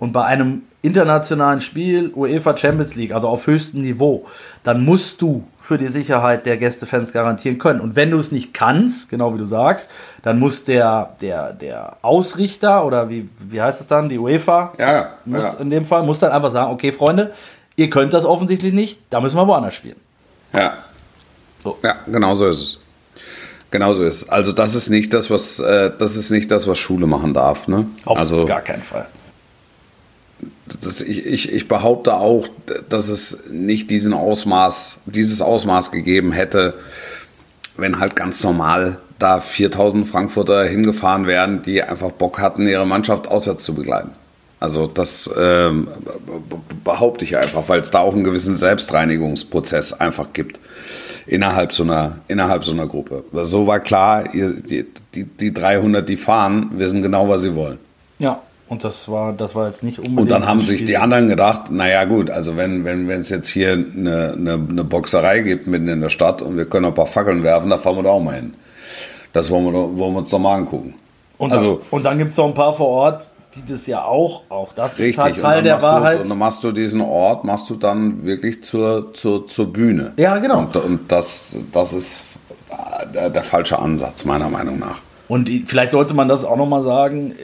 [0.00, 4.26] und bei einem internationalen Spiel, UEFA Champions League, also auf höchstem Niveau,
[4.64, 7.80] dann musst du für die Sicherheit der Gästefans garantieren können.
[7.80, 9.88] Und wenn du es nicht kannst, genau wie du sagst,
[10.22, 15.10] dann muss der, der, der Ausrichter oder wie, wie heißt es dann, die UEFA, ja,
[15.24, 15.52] muss, ja.
[15.60, 17.32] in dem Fall, muss dann einfach sagen, okay, Freunde,
[17.76, 19.94] ihr könnt das offensichtlich nicht, da müssen wir woanders spielen.
[20.52, 20.72] Ja.
[21.62, 21.78] So.
[21.84, 22.78] Ja, genau so ist es.
[23.70, 24.28] Genau so ist es.
[24.28, 27.68] Also das ist nicht das, was äh, das ist nicht das, was Schule machen darf.
[27.68, 27.86] Ne?
[28.04, 29.06] Auf also, gar keinen Fall
[30.82, 32.46] das, ich, ich, ich behaupte auch,
[32.88, 36.74] dass es nicht diesen Ausmaß, dieses Ausmaß gegeben hätte,
[37.76, 43.28] wenn halt ganz normal da 4000 Frankfurter hingefahren wären, die einfach Bock hatten, ihre Mannschaft
[43.28, 44.10] auswärts zu begleiten.
[44.60, 45.88] Also das ähm,
[46.84, 50.60] behaupte ich einfach, weil es da auch einen gewissen Selbstreinigungsprozess einfach gibt
[51.26, 53.24] innerhalb so einer, innerhalb so einer Gruppe.
[53.44, 57.78] So war klar, die, die, die 300, die fahren, wissen genau, was sie wollen.
[58.18, 60.20] Ja, und das war, das war jetzt nicht unbedingt.
[60.20, 63.48] Und dann haben sich die anderen gedacht, naja gut, also wenn wenn wenn es jetzt
[63.48, 67.08] hier eine, eine, eine Boxerei gibt mitten in der Stadt und wir können ein paar
[67.08, 68.54] Fackeln werfen, da fahren wir da auch mal hin.
[69.32, 70.94] Das wollen wir, wollen wir uns doch mal angucken.
[71.36, 74.04] Und also, dann, und dann gibt es noch ein paar vor Ort, die das ja
[74.04, 76.18] auch, auch das richtig, ist halt Teil der Wahrheit.
[76.18, 80.12] Du, und dann machst du diesen Ort, machst du dann wirklich zur, zur, zur Bühne.
[80.16, 80.60] Ja, genau.
[80.60, 82.20] Und, und das, das ist
[83.12, 84.98] der, der falsche Ansatz, meiner Meinung nach.
[85.26, 87.34] Und vielleicht sollte man das auch nochmal sagen,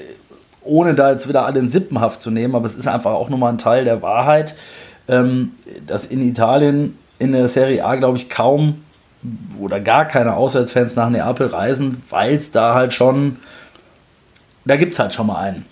[0.66, 3.52] ohne da jetzt wieder alle in Sippenhaft zu nehmen, aber es ist einfach auch nochmal
[3.52, 4.54] ein Teil der Wahrheit,
[5.08, 5.52] ähm,
[5.86, 8.82] dass in Italien in der Serie A, glaube ich, kaum
[9.58, 13.36] oder gar keine Auswärtsfans nach Neapel reisen, weil es da halt schon,
[14.64, 15.64] da gibt es halt schon mal einen.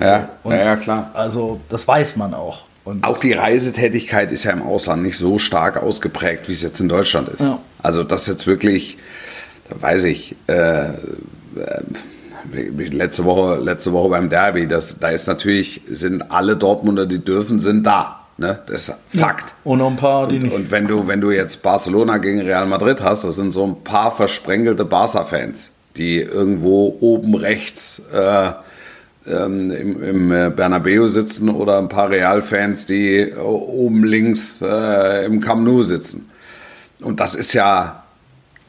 [0.00, 1.10] Ja, Und ja, ja, klar.
[1.14, 2.64] Also das weiß man auch.
[2.84, 6.80] Und auch die Reisetätigkeit ist ja im Ausland nicht so stark ausgeprägt, wie es jetzt
[6.80, 7.42] in Deutschland ist.
[7.42, 7.58] Ja.
[7.82, 8.98] Also das jetzt wirklich,
[9.70, 10.92] da weiß ich, äh, äh
[12.52, 17.58] letzte Woche, letzte Woche beim Derby, das, da ist natürlich, sind alle Dortmunder, die dürfen,
[17.58, 18.20] sind da.
[18.36, 18.58] Ne?
[18.66, 19.50] Das ist Fakt.
[19.50, 20.54] Ja, und noch ein paar, die und, nicht.
[20.54, 23.84] Und wenn du, wenn du jetzt Barcelona gegen Real Madrid hast, das sind so ein
[23.84, 28.52] paar versprengelte Barca-Fans, die irgendwo oben rechts äh,
[29.26, 35.40] ähm, im, im äh, Bernabeu sitzen oder ein paar Real-Fans, die oben links äh, im
[35.40, 36.30] Camp Nou sitzen.
[37.00, 38.03] Und das ist ja,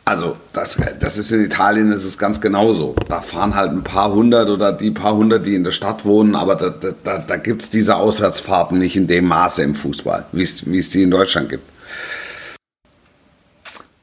[0.08, 2.96] also, das, das ist in Italien, das ist ganz genauso.
[3.10, 6.36] Da fahren halt ein paar hundert oder die paar hundert, die in der Stadt wohnen,
[6.36, 6.70] aber da,
[7.04, 11.02] da, da gibt es diese Auswärtsfahrten nicht in dem Maße im Fußball, wie es sie
[11.02, 11.75] in Deutschland gibt.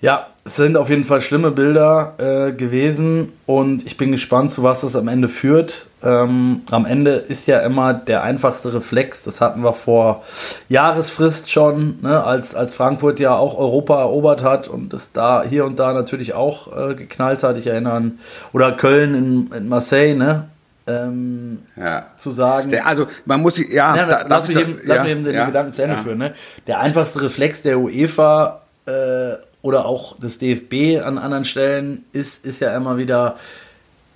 [0.03, 4.65] Ja, es sind auf jeden Fall schlimme Bilder äh, gewesen und ich bin gespannt, zu
[4.65, 5.87] was das am Ende führt.
[6.03, 10.25] Ähm, am Ende ist ja immer der einfachste Reflex, das hatten wir vor
[10.69, 15.65] Jahresfrist schon, ne, als, als Frankfurt ja auch Europa erobert hat und es da hier
[15.65, 17.57] und da natürlich auch äh, geknallt hat.
[17.57, 18.19] Ich erinnere an,
[18.53, 20.49] oder Köln in, in Marseille, ne?
[20.89, 22.07] Ähm, ja.
[22.19, 22.71] zu sagen.
[22.71, 25.73] Der, also man muss ja, ja da, lass mich eben, lass mich eben den Gedanken
[25.73, 26.19] zu Ende führen.
[26.19, 26.35] Ne?
[26.67, 32.61] Der einfachste Reflex der UEFA äh, oder auch des DFB an anderen Stellen ist, ist
[32.61, 33.37] ja immer wieder,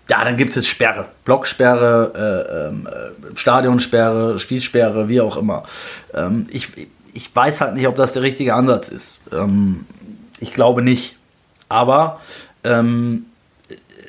[0.09, 5.63] ja, dann gibt es jetzt Sperre, Blocksperre, äh, ähm, äh, Stadionsperre, Spielsperre, wie auch immer.
[6.13, 6.73] Ähm, ich,
[7.13, 9.21] ich weiß halt nicht, ob das der richtige Ansatz ist.
[9.33, 9.87] Ähm,
[10.41, 11.17] ich glaube nicht.
[11.69, 12.21] Aber
[12.65, 13.27] ähm,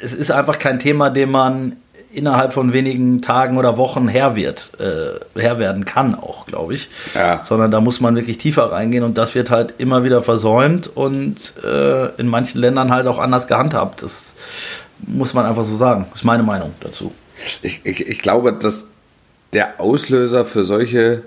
[0.01, 1.77] es ist einfach kein Thema, dem man
[2.17, 6.89] innerhalb von wenigen Tagen oder Wochen Herr wird, äh, Herr werden kann auch, glaube ich.
[7.13, 7.43] Ja.
[7.43, 11.53] Sondern da muss man wirklich tiefer reingehen und das wird halt immer wieder versäumt und
[11.63, 14.01] äh, in manchen Ländern halt auch anders gehandhabt.
[14.01, 14.35] Das
[15.05, 16.07] muss man einfach so sagen.
[16.09, 17.13] Das ist meine Meinung dazu.
[17.61, 18.87] Ich, ich, ich glaube, dass
[19.53, 21.21] der Auslöser für solche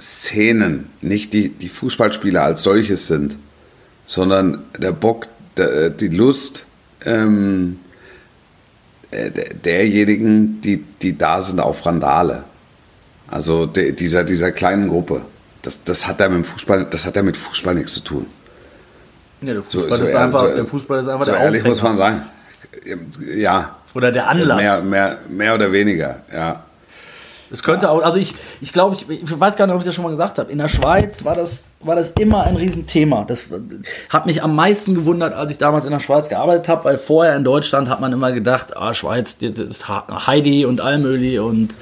[0.00, 3.36] Szenen nicht die, die Fußballspieler als solches sind,
[4.06, 6.64] sondern der Bock, der, die Lust,
[7.04, 7.83] ähm, äh,
[9.64, 12.44] derjenigen, die, die da sind auf Randale.
[13.28, 15.22] Also de, dieser, dieser kleinen Gruppe.
[15.62, 18.26] Das, das hat ja mit Fußball, das hat ja mit Fußball nichts zu tun.
[19.40, 21.60] Ja, der Fußball, so, ist, so, einfach, so, der Fußball ist einfach so der ehrlich
[21.60, 21.74] Aufhänger.
[21.74, 22.22] muss man sagen.
[23.34, 23.76] Ja.
[23.94, 24.56] Oder der Anlass.
[24.56, 26.64] Mehr, mehr, mehr oder weniger, ja.
[27.50, 29.94] Es könnte auch, also ich, ich glaube, ich, ich weiß gar nicht, ob ich das
[29.94, 30.50] schon mal gesagt habe.
[30.50, 33.24] In der Schweiz war das, war das immer ein Riesenthema.
[33.24, 33.48] Das
[34.08, 37.36] hat mich am meisten gewundert, als ich damals in der Schweiz gearbeitet habe, weil vorher
[37.36, 41.78] in Deutschland hat man immer gedacht, ah, Schweiz, das ist Heidi und Almöli und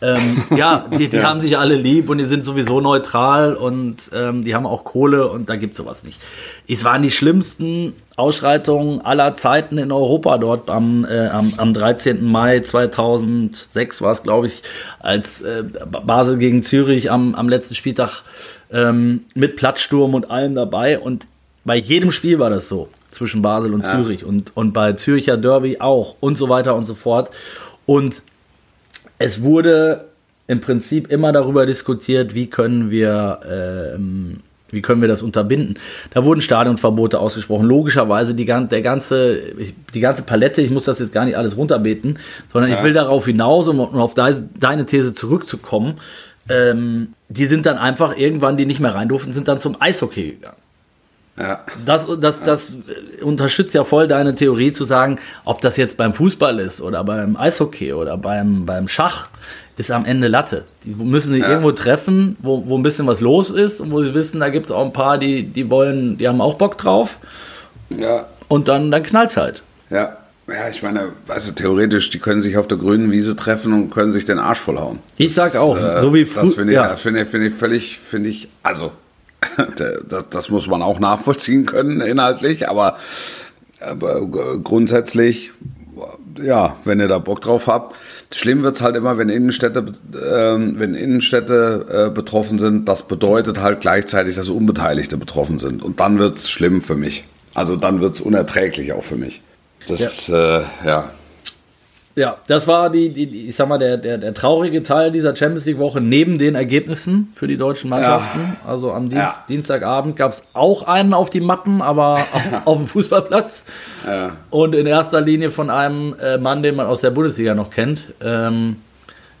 [0.00, 1.24] ähm, ja, die, die ja.
[1.24, 5.28] haben sich alle lieb und die sind sowieso neutral und ähm, die haben auch Kohle
[5.28, 6.20] und da gibt es sowas nicht.
[6.68, 12.22] Es waren die schlimmsten Ausschreitungen aller Zeiten in Europa dort am, äh, am, am 13.
[12.24, 14.62] Mai 2006 war es, glaube ich,
[15.00, 15.64] als äh,
[16.04, 18.22] Basel gegen Zürich am, am letzten Spieltag
[18.70, 20.98] ähm, mit Platzsturm und allem dabei.
[20.98, 21.26] Und
[21.64, 23.92] bei jedem Spiel war das so zwischen Basel und ja.
[23.92, 27.30] Zürich und, und bei Züricher Derby auch und so weiter und so fort.
[27.86, 28.22] Und
[29.18, 30.08] es wurde
[30.48, 34.40] im Prinzip immer darüber diskutiert, wie können wir ähm,
[34.72, 35.78] wie können wir das unterbinden?
[36.10, 37.66] Da wurden Stadionverbote ausgesprochen.
[37.66, 39.40] Logischerweise die, der ganze,
[39.94, 42.18] die ganze Palette, ich muss das jetzt gar nicht alles runterbeten,
[42.52, 42.78] sondern ja.
[42.78, 46.00] ich will darauf hinaus, um auf deine These zurückzukommen.
[46.48, 50.32] Ähm, die sind dann einfach irgendwann, die nicht mehr rein durften, sind dann zum Eishockey
[50.32, 50.56] gegangen.
[51.38, 51.64] Ja.
[51.86, 52.72] Das, das, das
[53.22, 57.36] unterstützt ja voll deine Theorie zu sagen, ob das jetzt beim Fußball ist oder beim
[57.36, 59.28] Eishockey oder beim, beim Schach
[59.76, 60.64] ist am Ende Latte.
[60.84, 61.48] Die müssen sich ja.
[61.48, 64.66] irgendwo treffen, wo, wo ein bisschen was los ist und wo sie wissen, da gibt
[64.66, 67.18] es auch ein paar, die, die wollen, die haben auch Bock drauf.
[67.90, 68.26] Ja.
[68.48, 69.62] Und dann, dann es halt.
[69.90, 70.18] Ja.
[70.48, 74.10] Ja, ich meine, also theoretisch, die können sich auf der grünen Wiese treffen und können
[74.10, 74.98] sich den Arsch vollhauen.
[75.16, 76.42] Ich sag auch, äh, so wie früher.
[76.42, 76.96] Das finde ich, ja.
[76.96, 78.90] find ich, find ich völlig, finde ich, also,
[79.76, 82.96] das, das, muss man auch nachvollziehen können inhaltlich, aber,
[83.80, 84.26] aber
[84.58, 85.52] grundsätzlich,
[86.40, 87.94] ja, wenn ihr da Bock drauf habt,
[88.32, 92.88] Schlimm wird es halt immer, wenn Innenstädte, äh, wenn Innenstädte äh, betroffen sind.
[92.88, 95.82] Das bedeutet halt gleichzeitig, dass Unbeteiligte betroffen sind.
[95.82, 97.24] Und dann wird es schlimm für mich.
[97.54, 99.42] Also dann wird es unerträglich auch für mich.
[99.88, 100.60] Das, ja.
[100.60, 101.10] Äh, ja.
[102.14, 105.64] Ja, das war die, die, ich sag mal, der, der, der traurige Teil dieser Champions
[105.64, 108.58] League-Woche neben den Ergebnissen für die deutschen Mannschaften.
[108.62, 108.70] Ja.
[108.70, 109.44] Also am Dienst, ja.
[109.48, 113.64] Dienstagabend gab es auch einen auf die Mappen, aber auf, auf dem Fußballplatz.
[114.06, 114.32] Ja.
[114.50, 118.12] Und in erster Linie von einem äh, Mann, den man aus der Bundesliga noch kennt.
[118.22, 118.76] Ähm,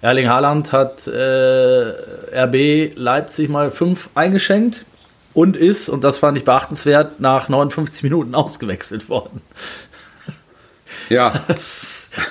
[0.00, 1.92] Erling Haaland hat äh,
[2.34, 4.84] RB Leipzig mal fünf eingeschenkt
[5.34, 9.42] und ist, und das fand ich beachtenswert, nach 59 Minuten ausgewechselt worden.
[11.12, 11.32] Ja.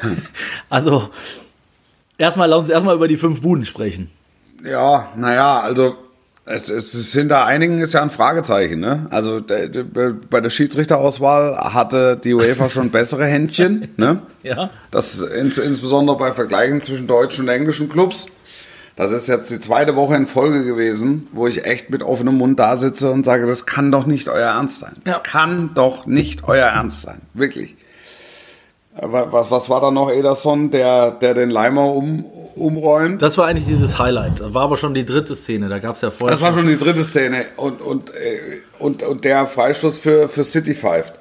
[0.69, 1.09] also,
[2.17, 4.09] erstmal, lass uns erstmal über die fünf Buden sprechen.
[4.63, 5.95] Ja, naja, also
[6.45, 8.79] es, es ist hinter einigen ist ja ein Fragezeichen.
[8.79, 9.05] Ne?
[9.11, 9.83] Also de, de,
[10.29, 13.89] bei der Schiedsrichterauswahl hatte die UEFA schon bessere Händchen.
[13.97, 14.23] Ne?
[14.41, 14.71] Ja.
[14.89, 18.27] Das ins, insbesondere bei Vergleichen zwischen deutschen und englischen Clubs.
[18.95, 22.59] Das ist jetzt die zweite Woche in Folge gewesen, wo ich echt mit offenem Mund
[22.59, 24.93] da sitze und sage, das kann doch nicht euer Ernst sein.
[25.03, 25.19] Das ja.
[25.19, 27.21] kann doch nicht euer Ernst sein.
[27.33, 27.75] Wirklich.
[28.99, 32.25] Was, was war da noch Ederson, der, der den Leimer um,
[32.55, 33.21] umräumt?
[33.21, 34.41] Das war eigentlich dieses Highlight.
[34.41, 35.69] Das war aber schon die dritte Szene.
[35.69, 36.35] Da gab es ja vorher.
[36.35, 37.45] Das war schon die dritte Szene.
[37.55, 41.13] Und, und, äh, und, und der Freistoß für, für City pfeift.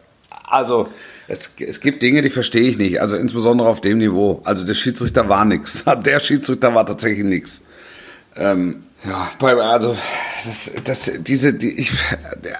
[0.44, 0.88] Also,
[1.28, 3.00] es, es gibt Dinge, die verstehe ich nicht.
[3.00, 4.40] Also, insbesondere auf dem Niveau.
[4.44, 5.84] Also, der Schiedsrichter war nichts.
[6.04, 7.64] Der Schiedsrichter war tatsächlich nichts.
[8.34, 9.96] Ähm, ja, also
[10.44, 11.92] das, das, diese, die, ich,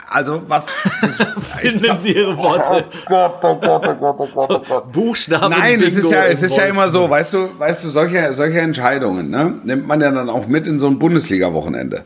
[0.08, 0.68] also was?
[1.02, 1.16] Das,
[1.60, 2.86] Finden Sie Ihre Worte.
[2.88, 4.92] Oh Gott, oh Gott, oh Gott, oh Gott, oh Gott.
[4.92, 5.50] Buchstaben.
[5.50, 8.60] Nein, es ist ja, es ist ja immer so, weißt du, weißt du, solche, solche
[8.60, 12.04] Entscheidungen, ne, nimmt man ja dann auch mit in so ein Bundesliga-Wochenende.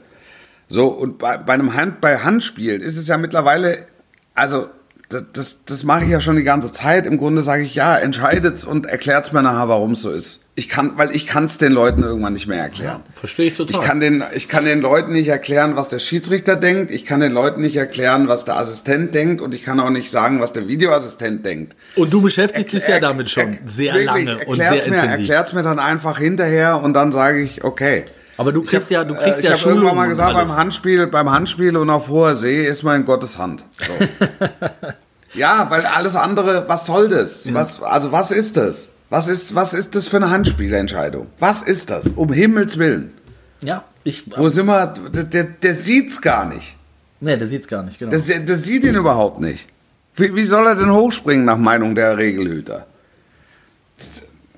[0.68, 3.86] So und bei, bei einem Hand, bei Handspielen ist es ja mittlerweile,
[4.34, 4.68] also
[5.08, 7.06] das, das, das mache ich ja schon die ganze Zeit.
[7.06, 10.40] Im Grunde sage ich, ja, entscheidet's und erklärt's mir nachher, warum es so ist.
[10.56, 13.02] Ich kann, weil ich kann es den Leuten irgendwann nicht mehr erklären.
[13.04, 13.80] Ja, verstehe ich total.
[13.80, 16.90] Ich kann, den, ich kann den Leuten nicht erklären, was der Schiedsrichter denkt.
[16.90, 19.40] Ich kann den Leuten nicht erklären, was der Assistent denkt.
[19.40, 21.74] Und ich kann auch nicht sagen, was der Videoassistent denkt.
[21.96, 25.10] Und du beschäftigst dich ja damit schon sehr wirklich, lange und sehr mir, intensiv.
[25.10, 28.04] Erklärt's mir dann einfach hinterher und dann sage ich, okay.
[28.36, 30.56] Aber du kriegst hab, ja, du kriegst äh, ja Ich habe irgendwann mal gesagt, beim
[30.56, 33.64] Handspiel, beim Handspiel und auf hoher See ist man in Gottes Hand.
[33.78, 33.92] So.
[35.34, 37.52] Ja, weil alles andere, was soll das?
[37.52, 38.92] Was, also was ist das?
[39.10, 41.26] Was ist, was ist das für eine Handspielentscheidung?
[41.38, 42.08] Was ist das?
[42.08, 43.12] Um Himmels Willen.
[43.62, 44.24] Ja, ich.
[44.36, 44.86] Wo sind wir?
[44.86, 46.76] Der, der, der sieht's gar nicht.
[47.20, 48.10] Nee, der sieht's gar nicht, genau.
[48.10, 49.66] Der, der sieht ihn überhaupt nicht.
[50.16, 52.86] Wie, wie soll er denn hochspringen nach Meinung der Regelhüter?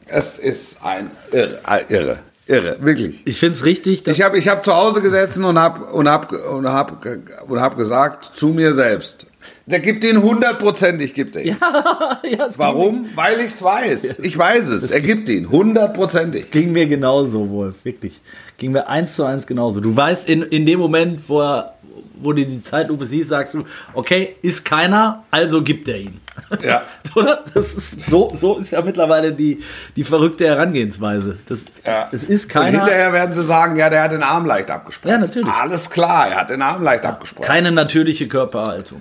[0.06, 3.20] Es ist ein irre, irre, irre wirklich.
[3.24, 4.06] Ich finde es richtig.
[4.06, 7.06] ich habe ich hab zu Hause gesessen und habe und hab, und hab,
[7.48, 9.26] und hab gesagt zu mir selbst,
[9.66, 11.56] Der gibt ihn hundertprozentig, gibt er ihn.
[11.60, 13.04] Ja, ja, Warum?
[13.04, 14.20] Ging Weil ich es weiß.
[14.20, 14.92] Ich weiß es.
[14.92, 16.52] Er gibt ihn hundertprozentig.
[16.52, 18.20] Ging mir genauso, Wolf, wirklich.
[18.58, 19.80] Ging mir eins zu eins genauso.
[19.80, 21.75] Du weißt, in, in dem Moment, wo, er,
[22.20, 26.20] wo du die Zeitlupe siehst, sagst du, okay, ist keiner, also gibt er ihn.
[26.62, 26.82] Ja.
[27.14, 27.44] Oder?
[27.54, 29.62] Das ist, so, so ist ja mittlerweile die,
[29.96, 31.38] die verrückte Herangehensweise.
[31.48, 32.08] Das, Ja.
[32.12, 32.78] Es ist Und keiner.
[32.78, 35.12] hinterher werden sie sagen, ja, der hat den Arm leicht abgespreizt.
[35.12, 35.54] Ja, natürlich.
[35.54, 37.46] Alles klar, er hat den Arm leicht abgespreizt.
[37.48, 39.00] Keine natürliche Körperhaltung.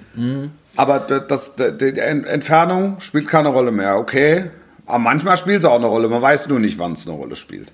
[0.75, 4.49] Aber das, das, die Entfernung spielt keine Rolle mehr, okay.
[4.86, 7.36] Aber manchmal spielt es auch eine Rolle, man weiß nur nicht, wann es eine Rolle
[7.36, 7.73] spielt.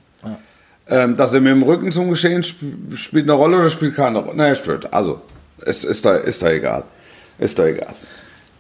[0.92, 2.60] Ähm, dass er mit dem Rücken zum Geschehen sp
[2.96, 4.36] spielt eine Rolle oder spielt keine Rolle?
[4.36, 4.94] Nein, spielt.
[4.94, 5.22] Also,
[5.66, 6.84] es ist da, ist da egal.
[7.40, 7.96] Ist da egal.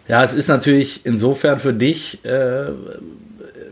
[0.07, 2.67] Ja, es ist natürlich insofern für dich, äh,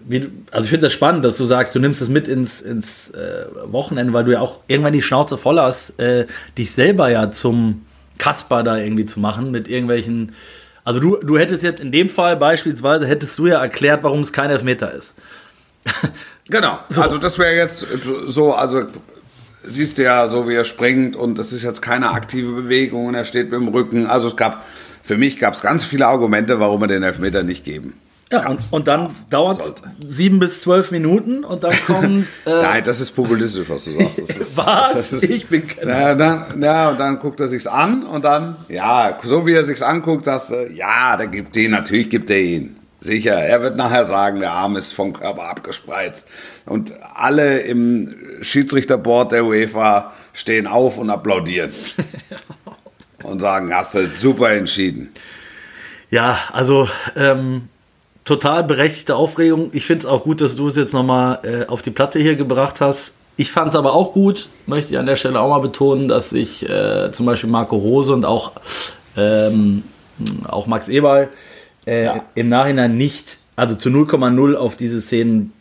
[0.05, 3.11] wie, also ich finde das spannend, dass du sagst, du nimmst es mit ins, ins
[3.11, 7.31] äh, Wochenende, weil du ja auch irgendwann die Schnauze voll hast, äh, dich selber ja
[7.31, 7.85] zum
[8.17, 10.33] Kasper da irgendwie zu machen mit irgendwelchen.
[10.83, 14.33] Also du, du hättest jetzt in dem Fall beispielsweise, hättest du ja erklärt, warum es
[14.33, 15.15] kein Elfmeter ist.
[16.49, 16.79] Genau.
[16.95, 17.85] Also das wäre jetzt
[18.27, 18.83] so, also
[19.63, 23.15] siehst du ja, so wie er springt und das ist jetzt keine aktive Bewegung und
[23.15, 24.05] er steht mit dem Rücken.
[24.07, 24.65] Also es gab,
[25.03, 27.93] für mich gab es ganz viele Argumente, warum wir den Elfmeter nicht geben.
[28.31, 29.73] Ja, und, und dann dauert es
[30.07, 32.27] sieben bis zwölf Minuten und dann kommt.
[32.45, 34.19] Äh, Nein, das ist populistisch, was du sagst.
[34.19, 35.13] Das ist, Was?
[35.13, 38.55] Ist, Ich bin kein- na, dann, ja, und dann guckt er sich's an und dann,
[38.67, 42.39] ja, so wie er sich's anguckt, sagst du, ja, der gibt den, natürlich gibt er
[42.39, 42.75] ihn.
[43.01, 46.27] Sicher, er wird nachher sagen, der Arm ist vom Körper abgespreizt.
[46.65, 51.71] Und alle im Schiedsrichterboard der UEFA stehen auf und applaudieren.
[53.23, 55.09] und sagen, hast du super entschieden.
[56.09, 57.69] Ja, also ähm,
[58.25, 59.69] total berechtigte Aufregung.
[59.73, 62.35] Ich finde es auch gut, dass du es jetzt nochmal äh, auf die Platte hier
[62.35, 63.13] gebracht hast.
[63.37, 66.31] Ich fand es aber auch gut, möchte ich an der Stelle auch mal betonen, dass
[66.31, 68.51] sich äh, zum Beispiel Marco Rose und auch,
[69.15, 69.83] ähm,
[70.45, 71.29] auch Max Eberl
[71.89, 72.23] äh, Ja.
[72.35, 75.51] im Nachhinein nicht, also zu 0,0 auf diese Szenen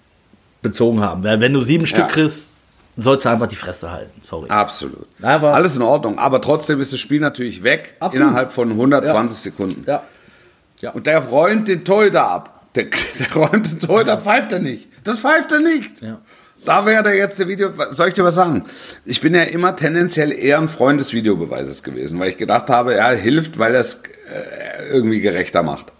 [0.63, 1.23] bezogen haben.
[1.25, 2.53] Weil wenn du sieben Stück kriegst,
[2.97, 4.21] sollst du einfach die Fresse halten.
[4.23, 4.49] Sorry.
[4.51, 5.07] Absolut.
[5.23, 6.19] Aber- Alles in Ordnung.
[6.19, 8.27] Aber trotzdem ist das Spiel natürlich weg Absolut.
[8.29, 9.85] innerhalb von 120 Sekunden.
[9.87, 10.03] Ja.
[10.93, 12.67] Und der räumt den Torhüter ab.
[12.75, 12.85] Der,
[13.19, 14.89] der räumt den Torhüter, pfeift er nicht.
[15.05, 16.01] Das pfeift er nicht.
[16.03, 16.19] Ja.
[16.65, 17.71] Da wäre der jetzt der Video.
[17.93, 18.65] Soll ich dir was sagen?
[19.05, 22.95] Ich bin ja immer tendenziell eher ein Freund des Videobeweises gewesen, weil ich gedacht habe,
[22.95, 25.93] er hilft, weil er es äh, irgendwie gerechter macht.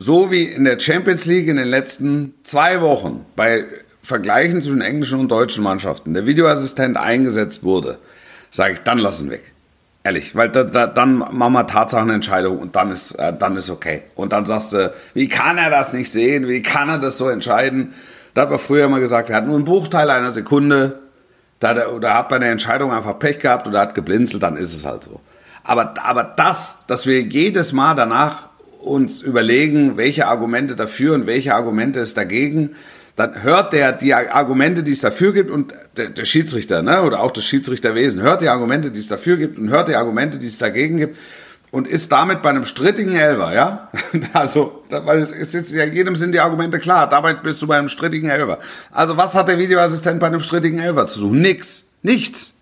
[0.00, 3.64] So wie in der Champions League in den letzten zwei Wochen bei
[4.00, 7.98] Vergleichen zwischen englischen und deutschen Mannschaften der Videoassistent eingesetzt wurde,
[8.52, 9.52] sage ich, dann lassen weg.
[10.04, 14.02] Ehrlich, weil da, da, dann machen wir Tatsachenentscheidung und dann ist, äh, dann ist okay.
[14.14, 16.46] Und dann sagst du, wie kann er das nicht sehen?
[16.46, 17.92] Wie kann er das so entscheiden?
[18.34, 21.00] Da hat man früher immer gesagt, er hat nur einen Bruchteil einer Sekunde.
[21.58, 24.56] Da hat er, oder hat bei einer Entscheidung einfach Pech gehabt oder hat geblinzelt, dann
[24.56, 25.20] ist es halt so.
[25.64, 28.47] Aber, aber das, dass wir jedes Mal danach
[28.88, 32.74] uns überlegen, welche Argumente dafür und welche Argumente es dagegen,
[33.16, 37.20] dann hört der die Argumente, die es dafür gibt und der, der Schiedsrichter, ne, oder
[37.20, 40.46] auch das Schiedsrichterwesen, hört die Argumente, die es dafür gibt und hört die Argumente, die
[40.46, 41.16] es dagegen gibt
[41.70, 43.90] und ist damit bei einem strittigen Elfer, ja?
[44.32, 47.88] Also, weil es ist ja jedem sind die Argumente klar, dabei bist du bei einem
[47.88, 48.58] strittigen Elfer.
[48.90, 51.40] Also, was hat der Videoassistent bei einem strittigen Elfer zu suchen?
[51.40, 51.86] Nix.
[52.02, 52.54] Nichts.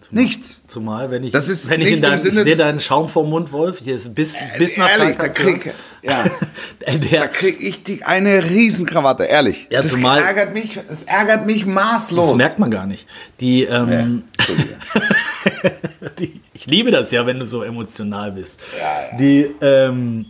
[0.00, 0.66] Zumal, Nichts.
[0.66, 3.52] Zumal, wenn ich, Das ist wenn ich in deinem, ich sehe deinen Schaum vom Mund,
[3.52, 5.72] Wolf, hier ist bis, bis nach Ehrlich, da krieg,
[6.02, 6.24] ja,
[6.86, 9.68] der, da krieg ich die, eine Riesenkrawatte, ehrlich.
[9.70, 12.30] Ja, das zumal- ärgert mich, das ärgert mich maßlos.
[12.30, 13.06] Das merkt man gar nicht.
[13.40, 14.24] Die, ähm,
[16.18, 18.60] die, ich liebe das ja, wenn du so emotional bist.
[19.18, 20.26] Die, ähm,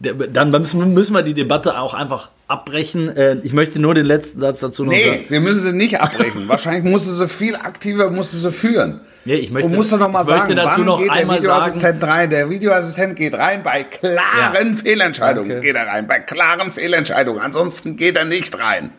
[0.00, 3.14] dann müssen wir die Debatte auch einfach abbrechen.
[3.16, 5.24] Äh, ich möchte nur den letzten Satz dazu noch Nee, sagen.
[5.28, 6.44] wir müssen sie nicht abbrechen.
[6.48, 9.02] Wahrscheinlich musste sie viel aktiver, musste sie führen.
[9.26, 11.42] Nee, ich möchte, Und musst du noch mal sagen, dazu wann noch geht der einmal
[11.42, 12.30] sagen, Videoassistent rein?
[12.30, 14.78] Der Videoassistent geht rein bei klaren Ja.
[14.82, 15.48] Fehlentscheidungen.
[15.50, 15.66] Danke.
[15.66, 17.40] Geht er rein bei klaren Fehlentscheidungen.
[17.42, 18.90] Ansonsten geht er nicht rein.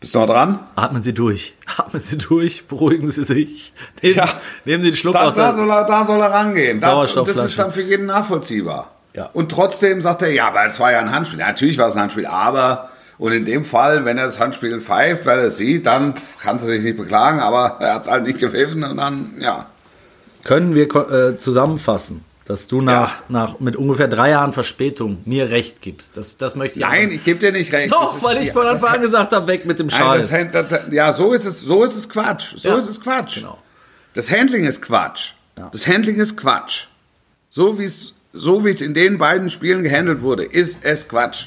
[0.00, 0.66] Bist du noch dran?
[0.74, 1.54] atmen Sie durch.
[1.78, 3.72] Atmen Sie durch, beruhigen Sie sich.
[4.02, 4.28] Nehmen, Ja.
[4.64, 6.80] nehmen Sie den Schluck Da, aus da, soll er, da soll er rangehen.
[6.80, 8.90] Da, das ist dann für jeden nachvollziehbar.
[9.14, 9.26] Ja.
[9.32, 11.38] Und trotzdem sagt er, ja, aber es war ja ein Handspiel.
[11.40, 12.88] Ja, natürlich war es ein Handspiel, aber
[13.18, 16.64] und in dem Fall, wenn er das Handspiel pfeift, weil er es sieht, dann kannst
[16.64, 19.66] du dich nicht beklagen, aber er hat es halt nicht gepfiffen und dann, ja.
[20.44, 25.80] Können wir äh, zusammenfassen, dass du nach, nach mit ungefähr drei Jahren Verspätung mir recht
[25.82, 26.16] gibst?
[26.16, 26.84] Das, das möchte ich.
[26.84, 27.92] Nein, ich gebe dir nicht recht.
[27.92, 29.98] Das Doch, ist weil ich von das- Anfang an gesagt habe, weg mit dem Nein,
[30.00, 30.30] Scheiß.
[30.30, 32.54] das, Hand- das, ja, so ist es, so ist es Quatsch.
[32.56, 33.36] So Ja, ist es Quatsch.
[33.36, 33.58] genau.
[34.14, 35.34] Das Handling ist Quatsch.
[35.56, 35.68] Ja.
[35.70, 36.86] Das Handling ist Quatsch.
[37.50, 41.46] So wie es so wie es in den beiden Spielen gehandelt wurde, ist es Quatsch.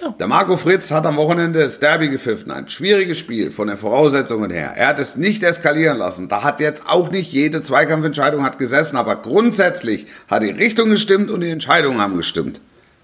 [0.00, 0.10] Ja.
[0.10, 2.52] Der Marco Fritz hat am Wochenende das Derby gepfiffen.
[2.52, 4.74] Ein schwieriges Spiel von den Voraussetzungen her.
[4.76, 6.28] Er hat es nicht eskalieren lassen.
[6.28, 11.30] Da hat jetzt auch nicht jede Zweikampfentscheidung hat gesessen, aber grundsätzlich hat die Richtung gestimmt
[11.30, 12.60] und die Entscheidungen haben gestimmt.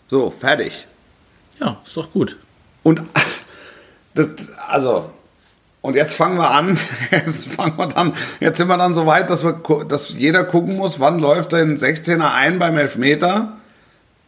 [0.06, 0.86] So, fertig.
[1.58, 2.38] Ja, ist doch gut.
[2.84, 3.02] Und
[4.14, 4.28] das,
[4.68, 5.10] also,
[5.84, 6.78] und jetzt fangen wir an,
[7.10, 10.78] jetzt fangen wir dann, jetzt sind wir dann so weit, dass wir, dass jeder gucken
[10.78, 13.58] muss, wann läuft denn 16er ein beim Elfmeter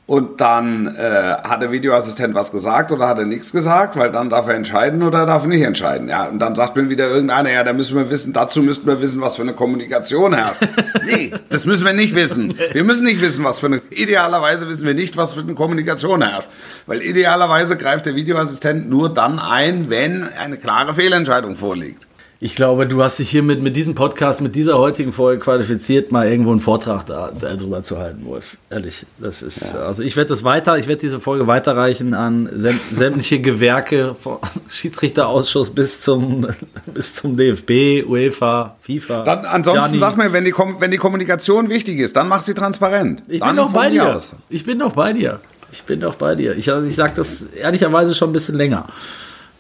[0.06, 4.30] und dann äh, hat der Videoassistent was gesagt oder hat er nichts gesagt, weil dann
[4.30, 6.08] darf er entscheiden oder er darf nicht entscheiden.
[6.08, 9.00] Ja, und dann sagt mir wieder irgendeiner, ja, da müssen wir wissen, dazu müssten wir
[9.00, 10.62] wissen, was für eine Kommunikation herrscht.
[11.04, 12.54] nee, das müssen wir nicht wissen.
[12.72, 16.22] Wir müssen nicht wissen, was für eine, idealerweise wissen wir nicht, was für eine Kommunikation
[16.22, 16.48] herrscht.
[16.86, 22.06] Weil idealerweise greift der Videoassistent nur dann ein, wenn eine klare Fehlentscheidung vorliegt.
[22.38, 26.28] Ich glaube, du hast dich hiermit mit diesem Podcast, mit dieser heutigen Folge qualifiziert, mal
[26.28, 28.58] irgendwo einen Vortrag da, darüber zu halten, Wolf.
[28.68, 29.86] Ehrlich, das ist, ja.
[29.86, 32.50] also ich werde das weiter, ich werde diese Folge weiterreichen an
[32.92, 34.36] sämtliche Gewerke, vom
[34.68, 36.46] Schiedsrichterausschuss bis zum,
[36.94, 39.22] bis zum DFB, UEFA, FIFA.
[39.22, 39.98] Dann, ansonsten Gianni.
[39.98, 43.22] sag mir, wenn die, wenn die Kommunikation wichtig ist, dann mach sie transparent.
[43.28, 44.14] Ich dann bin doch bei dir.
[44.14, 44.36] Aus.
[44.50, 45.40] Ich bin doch bei dir.
[45.72, 46.54] Ich bin doch bei dir.
[46.54, 48.84] Ich, ich sage das ehrlicherweise schon ein bisschen länger,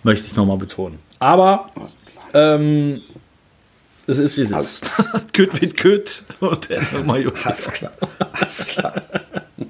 [0.02, 0.98] möchte ich nochmal betonen.
[1.18, 1.70] Aber
[2.36, 3.00] ähm,
[4.06, 4.92] es ist wie es ist.
[5.32, 7.92] Küt wie Küt und der Alles klar.
[8.32, 9.02] Alles klar.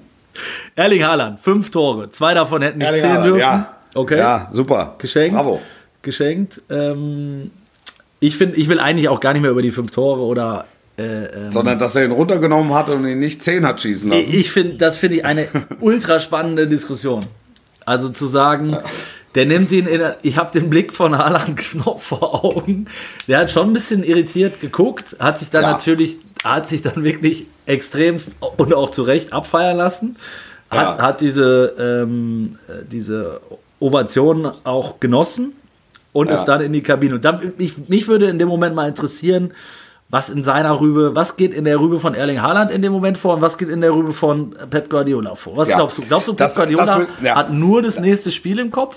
[0.74, 2.10] Erling Haaland, fünf Tore.
[2.10, 3.40] Zwei davon hätten nicht zählen dürfen.
[3.40, 3.76] Ja.
[3.94, 4.18] Okay.
[4.18, 4.96] Ja, super.
[4.98, 5.34] Geschenkt.
[5.34, 5.62] Bravo.
[6.02, 6.60] Geschenkt.
[6.68, 7.50] Ähm,
[8.20, 10.66] ich, find, ich will eigentlich auch gar nicht mehr über die fünf Tore oder
[10.98, 14.20] äh, ähm, Sondern dass er ihn runtergenommen hat und ihn nicht zehn hat schießen lassen.
[14.20, 15.48] Ich, ich finde, das finde ich eine
[15.80, 17.20] ultra spannende Diskussion.
[17.86, 18.76] Also zu sagen,
[19.36, 22.86] der nimmt ihn in, ich habe den Blick von Haaland noch vor Augen.
[23.28, 25.72] Der hat schon ein bisschen irritiert geguckt, hat sich dann ja.
[25.72, 30.16] natürlich, hat sich dann wirklich extremst und auch zu Recht abfeiern lassen.
[30.70, 31.02] Hat, ja.
[31.04, 32.58] hat diese, ähm,
[32.90, 33.40] diese
[33.78, 35.52] Ovation auch genossen
[36.12, 36.34] und ja.
[36.34, 37.16] ist dann in die Kabine.
[37.16, 39.52] Und dann, mich, mich würde in dem Moment mal interessieren,
[40.08, 43.18] was in seiner Rübe, was geht in der Rübe von Erling Haaland in dem Moment
[43.18, 45.58] vor und was geht in der Rübe von Pep Guardiola vor?
[45.58, 45.76] Was ja.
[45.76, 46.02] glaubst du?
[46.02, 47.34] Glaubst du, Pep das, Guardiola das will, ja.
[47.34, 48.96] hat nur das nächste Spiel im Kopf?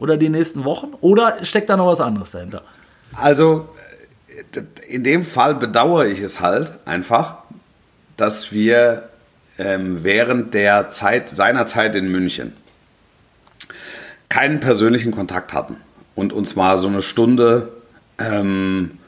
[0.00, 0.94] Oder die nächsten Wochen?
[1.00, 2.62] Oder steckt da noch was anderes dahinter?
[3.12, 3.68] Also,
[4.88, 7.36] in dem Fall bedauere ich es halt einfach,
[8.16, 9.10] dass wir
[9.58, 12.54] ähm, während der Zeit, seiner Zeit in München
[14.28, 15.76] keinen persönlichen Kontakt hatten
[16.14, 17.68] und uns mal so eine Stunde
[18.18, 18.98] ähm,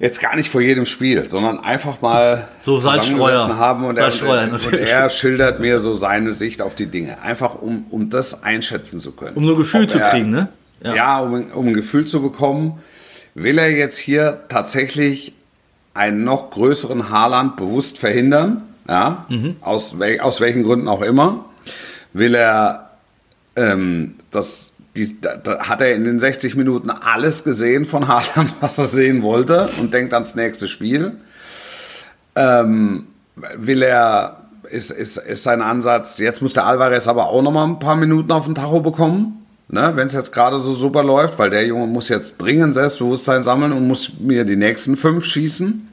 [0.00, 3.56] jetzt gar nicht vor jedem Spiel, sondern einfach mal so Salzstreuer.
[3.58, 7.54] haben und, er, und, und er schildert mir so seine Sicht auf die Dinge, einfach
[7.60, 9.36] um, um das einschätzen zu können.
[9.36, 10.48] Um so ein Gefühl Ob zu er, kriegen, ne?
[10.82, 12.80] Ja, ja um, um ein Gefühl zu bekommen,
[13.34, 15.34] will er jetzt hier tatsächlich
[15.92, 19.56] einen noch größeren Haarland bewusst verhindern, ja, mhm.
[19.60, 21.44] aus, aus welchen Gründen auch immer,
[22.14, 22.90] will er
[23.54, 28.52] ähm, das die, da, da, hat er in den 60 Minuten alles gesehen von Haaland,
[28.60, 31.12] was er sehen wollte und denkt ans nächste Spiel.
[32.34, 33.06] Ähm,
[33.56, 37.64] will er, ist, ist, ist sein Ansatz, jetzt muss der Alvarez aber auch noch mal
[37.64, 41.38] ein paar Minuten auf den Tacho bekommen, ne, wenn es jetzt gerade so super läuft,
[41.38, 45.88] weil der Junge muss jetzt dringend Selbstbewusstsein sammeln und muss mir die nächsten fünf schießen.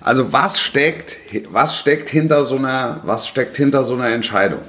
[0.00, 1.18] Also was steckt,
[1.50, 4.60] was steckt hinter so einer, was steckt hinter so einer Entscheidung?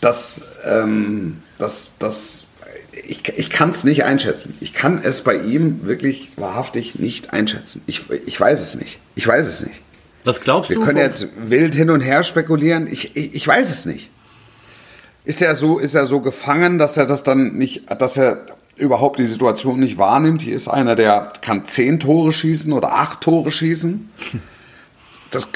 [0.00, 2.44] Das, ähm, das, das,
[2.92, 4.56] ich, ich kann es nicht einschätzen.
[4.60, 7.82] Ich kann es bei ihm wirklich wahrhaftig nicht einschätzen.
[7.86, 8.98] Ich, ich weiß es nicht.
[9.14, 9.80] Ich weiß es nicht.
[10.24, 10.82] Was glaubst Wir du?
[10.82, 12.86] Wir können jetzt wild hin und her spekulieren.
[12.86, 14.10] Ich, ich, ich weiß es nicht.
[15.24, 18.46] Ist er so, ist er so gefangen, dass er das dann nicht, dass er
[18.76, 20.42] überhaupt die Situation nicht wahrnimmt?
[20.42, 24.10] Hier ist einer, der kann zehn Tore schießen oder acht Tore schießen.
[25.30, 25.48] Das,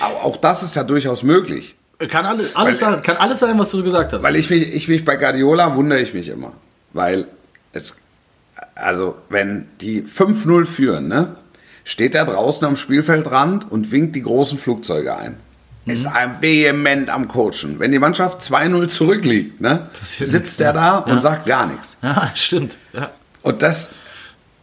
[0.00, 1.74] auch das ist ja durchaus möglich.
[2.08, 4.22] Kann alles, alles weil, sein, kann alles sein, was du gesagt hast.
[4.22, 6.52] Weil ich mich, ich mich bei Guardiola wundere ich mich immer.
[6.92, 7.26] Weil
[7.72, 7.96] es,
[8.74, 11.36] also wenn die 5-0 führen, ne,
[11.84, 15.36] steht er draußen am Spielfeldrand und winkt die großen Flugzeuge ein.
[15.84, 15.92] Mhm.
[15.92, 17.78] Ist ein vehement am Coachen.
[17.78, 21.12] Wenn die Mannschaft 2-0 zurückliegt, ne, sitzt er da ja.
[21.12, 21.96] und sagt gar nichts.
[22.02, 22.78] Ja, stimmt.
[22.92, 23.10] Ja.
[23.42, 23.90] Und das,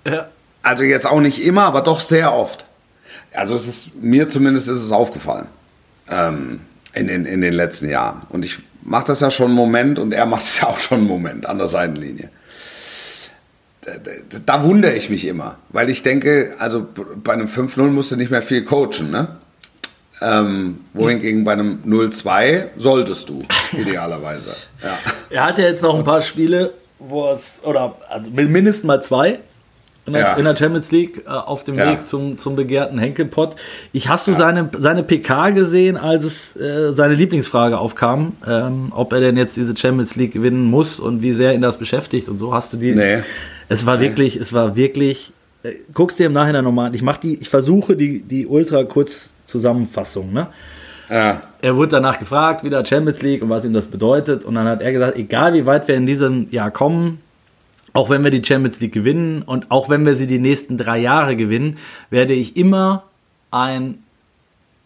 [0.05, 0.27] ja.
[0.63, 2.65] also jetzt auch nicht immer, aber doch sehr oft.
[3.33, 5.47] Also es ist, mir zumindest ist es aufgefallen.
[6.09, 6.61] Ähm,
[6.93, 8.23] in den, in den letzten Jahren.
[8.29, 10.99] Und ich mache das ja schon einen Moment und er macht es ja auch schon
[10.99, 12.29] einen Moment an der Seitenlinie.
[13.81, 16.87] Da, da, da, wundere ich mich immer, weil ich denke, also
[17.23, 19.37] bei einem 5-0 musst du nicht mehr viel coachen, ne?
[20.21, 23.39] Ähm, wohingegen bei einem 0-2 solltest du,
[23.75, 24.51] idealerweise.
[24.83, 24.99] Ja.
[25.31, 29.39] Er hat ja jetzt noch ein paar Spiele, wo es, oder also mindestens mal zwei,
[30.05, 30.33] in der, Ja.
[30.33, 31.91] in der Champions League äh, auf dem Ja.
[31.91, 33.55] Weg zum, zum begehrten Henkelpott.
[33.93, 39.13] Ich hast du seine, seine PK gesehen, als es äh, seine Lieblingsfrage aufkam, ähm, ob
[39.13, 42.37] er denn jetzt diese Champions League gewinnen muss und wie sehr ihn das beschäftigt und
[42.37, 42.53] so.
[42.53, 42.93] Hast du die?
[42.93, 43.19] Nee.
[43.69, 45.31] Es war wirklich, es war wirklich.
[45.63, 46.93] Äh, guckst dir im Nachhinein nochmal an.
[46.95, 50.33] Ich mach die, ich versuche die, die ultra kurz Zusammenfassung.
[50.33, 50.47] Ne?
[51.09, 51.43] Ja.
[51.61, 54.43] er wurde danach gefragt, wieder Champions League und was ihm das bedeutet.
[54.45, 57.19] Und dann hat er gesagt, egal wie weit wir in diesem Jahr kommen,
[57.93, 60.99] auch wenn wir die Champions League gewinnen und auch wenn wir sie die nächsten drei
[60.99, 61.77] Jahre gewinnen,
[62.09, 63.03] werde ich immer
[63.51, 64.03] ein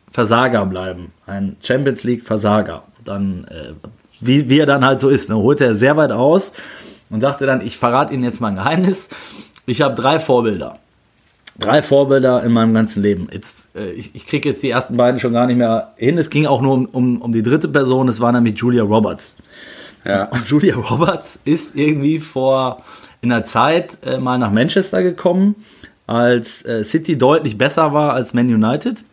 [0.09, 1.11] Versager bleiben.
[1.27, 2.83] Ein Champions League Versager.
[3.03, 3.73] Dann, äh,
[4.21, 6.53] wie, wie er dann halt so ist, ne, holte er sehr weit aus
[7.09, 9.09] und sagte dann, ich verrate Ihnen jetzt mal ein Geheimnis.
[9.65, 10.79] Ich habe drei Vorbilder.
[11.59, 13.27] Drei Vorbilder in meinem ganzen Leben.
[13.31, 16.17] Jetzt, äh, ich ich kriege jetzt die ersten beiden schon gar nicht mehr hin.
[16.17, 19.35] Es ging auch nur um, um, um die dritte Person, das war nämlich Julia Roberts.
[20.05, 20.25] Ja.
[20.25, 22.83] Und Julia Roberts ist irgendwie vor
[23.21, 25.55] in der Zeit äh, mal nach Manchester gekommen,
[26.07, 29.03] als äh, City deutlich besser war als Man United.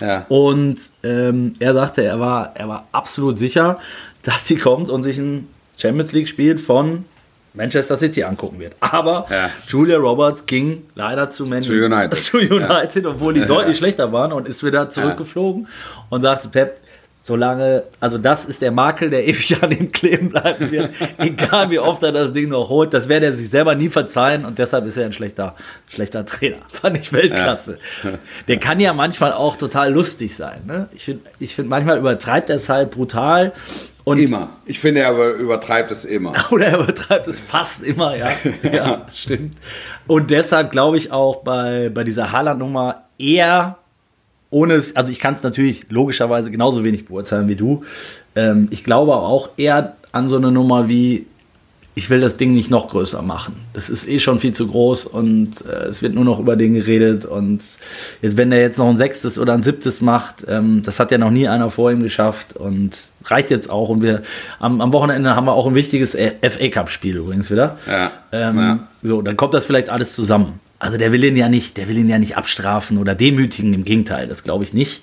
[0.00, 0.26] Ja.
[0.28, 3.78] Und ähm, er sagte, er war, er war absolut sicher,
[4.22, 5.48] dass sie kommt und sich ein
[5.78, 7.04] Champions League-Spiel von
[7.52, 8.74] Manchester City angucken wird.
[8.80, 9.50] Aber Ja.
[9.66, 12.14] Julia Roberts ging leider zu, Man Zu United.
[12.22, 15.66] zu United, obwohl die deutlich schlechter waren und ist wieder zurückgeflogen
[16.10, 16.78] und sagte, Pep,
[17.30, 21.78] solange, also das ist der Makel, der ewig an ihm kleben bleiben wird, egal wie
[21.78, 24.84] oft er das Ding noch holt, das werde er sich selber nie verzeihen und deshalb
[24.84, 25.54] ist er ein schlechter,
[25.88, 26.58] schlechter Trainer.
[26.68, 27.78] Fand ich Weltklasse.
[28.48, 30.62] Der kann ja manchmal auch total lustig sein.
[30.66, 30.88] Ne?
[30.92, 33.52] Ich finde, ich find, manchmal übertreibt er es halt brutal
[34.02, 34.48] und Immer.
[34.66, 36.32] Ich finde, er übertreibt es immer.
[36.50, 38.30] oder er übertreibt es fast immer, ja.
[38.72, 39.54] Ja, stimmt.
[40.08, 43.76] Und deshalb glaube ich auch bei, bei dieser Haaland-Nummer eher
[44.50, 47.82] ohne es, also ich kann es natürlich logischerweise genauso wenig beurteilen wie du.
[48.34, 51.26] Ähm, ich glaube auch eher an so eine Nummer wie,
[51.94, 53.56] ich will das Ding nicht noch größer machen.
[53.74, 56.74] Das ist eh schon viel zu groß und äh, es wird nur noch über den
[56.74, 57.24] geredet.
[57.24, 57.62] Und
[58.22, 61.18] jetzt, wenn der jetzt noch ein sechstes oder ein siebtes macht, ähm, das hat ja
[61.18, 63.88] noch nie einer vor ihm geschafft und reicht jetzt auch.
[63.88, 64.22] Und wir
[64.58, 67.76] am, am Wochenende haben wir auch ein wichtiges FA Cup-Spiel übrigens wieder.
[67.86, 68.10] Ja.
[68.32, 68.88] Ähm, Ja.
[69.02, 70.60] So, dann kommt das vielleicht alles zusammen.
[70.80, 73.84] Also der will ihn ja nicht, der will ihn ja nicht abstrafen oder demütigen, im
[73.84, 75.02] Gegenteil, das glaube ich nicht.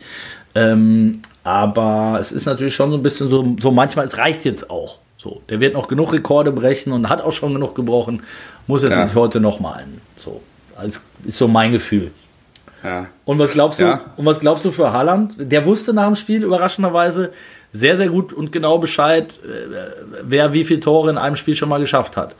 [0.55, 4.69] Ähm, aber es ist natürlich schon so ein bisschen so, so manchmal, es reicht jetzt
[4.69, 4.99] auch.
[5.17, 8.23] So, der wird noch genug Rekorde brechen und hat auch schon genug gebrochen,
[8.65, 9.03] muss jetzt Ja.
[9.05, 10.01] nicht heute noch malen.
[10.17, 10.41] So,
[10.75, 12.11] also ist so mein Gefühl.
[12.83, 13.07] Ja.
[13.25, 13.83] Und was glaubst du?
[13.83, 14.01] Ja.
[14.15, 15.35] Und was glaubst du für Haaland?
[15.39, 17.31] Der wusste nach dem Spiel überraschenderweise
[17.71, 19.89] sehr, sehr gut und genau Bescheid, äh,
[20.23, 22.35] wer wie viele Tore in einem Spiel schon mal geschafft hat.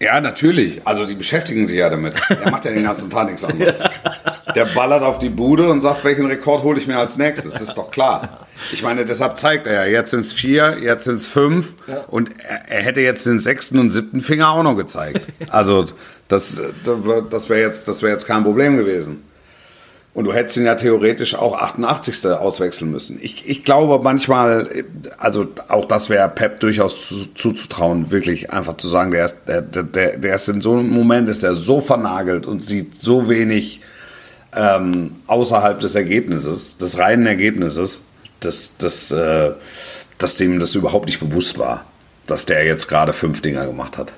[0.00, 0.80] Ja, natürlich.
[0.86, 2.14] Also die beschäftigen sich ja damit.
[2.30, 3.84] Der macht ja den ganzen Tag nichts anderes.
[4.54, 7.52] Der ballert auf die Bude und sagt, welchen Rekord hole ich mir als nächstes.
[7.52, 8.48] Das ist doch klar.
[8.72, 11.74] Ich meine, deshalb zeigt er ja, jetzt sind es vier, jetzt sind es fünf
[12.08, 15.28] und er, er hätte jetzt den sechsten und siebten Finger auch noch gezeigt.
[15.50, 15.84] Also
[16.26, 16.60] das,
[17.30, 19.22] das wäre jetzt, das wäre jetzt kein Problem gewesen.
[20.12, 22.26] Und du hättest ihn ja theoretisch auch 88.
[22.32, 23.18] auswechseln müssen.
[23.22, 24.68] Ich, ich glaube manchmal,
[25.18, 29.62] also auch das wäre Pep durchaus zu- zuzutrauen, wirklich einfach zu sagen, der ist, der,
[29.62, 33.80] der, der ist in so einem Moment, ist er so vernagelt und sieht so wenig
[34.54, 38.00] ähm, außerhalb des Ergebnisses, des reinen Ergebnisses,
[38.40, 39.52] dass, dass, äh,
[40.18, 41.84] dass dem das überhaupt nicht bewusst war,
[42.26, 44.12] dass der jetzt gerade fünf Dinger gemacht hat.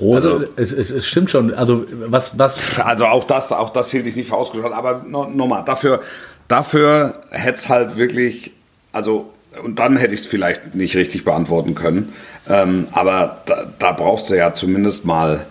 [0.00, 1.54] Rose, Also- es, es, es stimmt schon.
[1.54, 4.74] Also was, was Also auch das, auch das hielt ich nicht für ausgeschlossen.
[4.74, 6.02] Aber no- nochmal, dafür,
[6.48, 8.52] dafür hätte es halt wirklich,
[8.92, 9.30] also,
[9.64, 12.12] und dann hätte ich es vielleicht nicht richtig beantworten können.
[12.48, 15.46] Ähm, aber da, da brauchst du ja zumindest mal,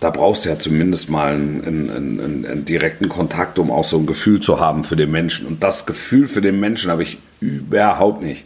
[0.00, 1.90] da brauchst du ja zumindest mal einen, einen,
[2.20, 5.46] einen, einen direkten Kontakt, um auch so ein Gefühl zu haben für den Menschen.
[5.46, 8.44] Und das Gefühl für den Menschen habe ich überhaupt nicht.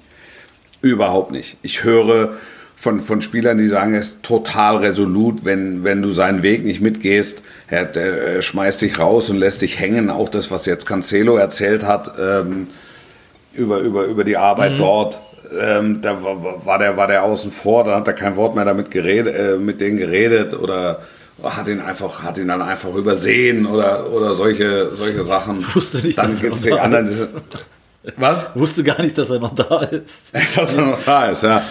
[0.82, 1.56] Überhaupt nicht.
[1.62, 2.34] Ich höre
[2.76, 6.80] von, von Spielern, die sagen, er ist total resolut, wenn, wenn du seinen Weg nicht
[6.80, 7.42] mitgehst.
[7.68, 10.10] Er, der, er schmeißt dich raus und lässt dich hängen.
[10.10, 12.68] Auch das, was jetzt Cancelo erzählt hat ähm,
[13.54, 15.20] über, über, über die Arbeit dort.
[15.58, 18.64] Ähm, da war, war, der, war der außen vor, da hat er kein Wort mehr
[18.64, 21.00] damit geredet, äh, mit denen geredet oder
[21.42, 25.64] hat ihn einfach, hat ihn dann einfach übersehen oder, oder solche, solche Sachen.
[25.74, 27.28] Wusste nicht, dann dass er gibt es noch die da anderen, diese,
[28.16, 28.44] was?
[28.54, 30.32] wusste gar nicht, dass er noch da ist.
[30.56, 31.62] dass er noch da ist, ja.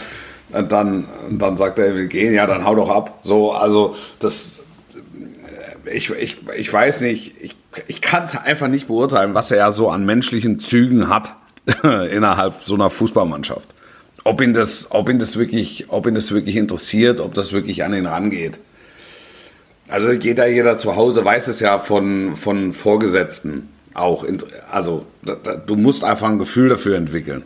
[0.51, 3.19] Und dann, dann sagt er, wir gehen, ja, dann hau doch ab.
[3.23, 4.63] So, also das,
[5.91, 7.55] ich, ich, ich weiß nicht, ich,
[7.87, 11.33] ich kann es einfach nicht beurteilen, was er ja so an menschlichen Zügen hat
[11.83, 13.69] innerhalb so einer Fußballmannschaft.
[14.23, 17.83] Ob ihn das, ob ihn das wirklich, ob ihn das wirklich interessiert, ob das wirklich
[17.83, 18.59] an ihn rangeht.
[19.89, 24.25] Also jeder, jeder zu Hause weiß es ja von, von Vorgesetzten auch.
[24.71, 27.43] Also da, da, du musst einfach ein Gefühl dafür entwickeln.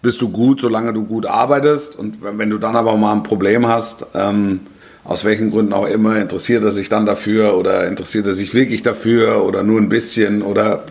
[0.00, 3.66] Bist du gut, solange du gut arbeitest und wenn du dann aber mal ein Problem
[3.66, 4.60] hast ähm,
[5.04, 8.82] aus welchen Gründen auch immer, interessiert er sich dann dafür oder interessiert er sich wirklich
[8.82, 10.84] dafür oder nur ein bisschen oder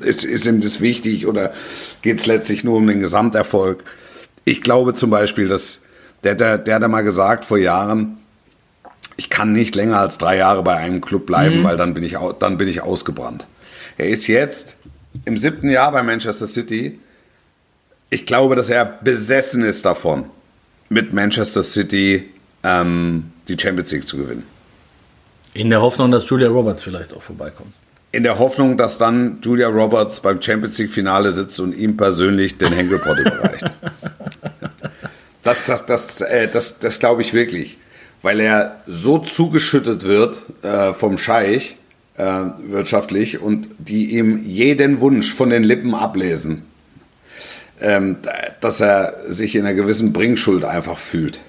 [0.00, 1.52] ist, ist ihm das wichtig oder
[2.02, 3.84] geht es letztlich nur um den Gesamterfolg?
[4.44, 5.82] Ich glaube zum Beispiel, dass
[6.24, 8.18] der, der, der hat mal gesagt vor Jahren,
[9.16, 11.64] ich kann nicht länger als drei Jahre bei einem Club bleiben, mhm.
[11.64, 13.46] weil dann bin, ich, dann bin ich ausgebrannt.
[13.98, 14.76] Er ist jetzt
[15.24, 16.98] im siebten Jahr bei Manchester City.
[18.10, 20.26] Ich glaube, dass er besessen ist davon,
[20.88, 22.30] mit Manchester City
[22.62, 24.44] ähm, die Champions League zu gewinnen.
[25.52, 27.72] In der Hoffnung, dass Julia Roberts vielleicht auch vorbeikommt.
[28.12, 32.56] In der Hoffnung, dass dann Julia Roberts beim Champions League Finale sitzt und ihm persönlich
[32.56, 33.70] den Henkelpott überreicht.
[35.44, 37.78] Das, das, das, äh, das, das glaube ich wirklich.
[38.20, 41.77] Weil er so zugeschüttet wird äh, vom Scheich
[42.18, 46.64] äh, wirtschaftlich und die ihm jeden Wunsch von den Lippen ablesen,
[47.80, 48.16] ähm,
[48.60, 51.40] dass er sich in einer gewissen Bringschuld einfach fühlt.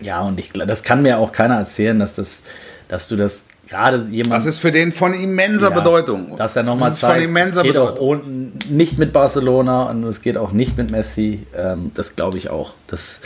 [0.00, 2.42] Ja, und ich das kann mir auch keiner erzählen, dass, das,
[2.88, 4.34] dass du das gerade jemand.
[4.34, 6.36] Das ist für den von immenser ja, Bedeutung.
[6.36, 8.22] Dass er nochmal zeigt, von immenser es geht Bedeutung.
[8.22, 11.46] auch nicht mit Barcelona und es geht auch nicht mit Messi.
[11.56, 12.74] Ähm, das glaube ich auch.
[12.88, 13.20] Das,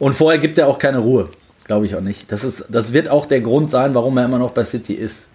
[0.00, 1.28] und vorher gibt er auch keine Ruhe.
[1.68, 2.32] Glaube ich auch nicht.
[2.32, 5.28] Das, ist, das wird auch der Grund sein, warum er immer noch bei City ist.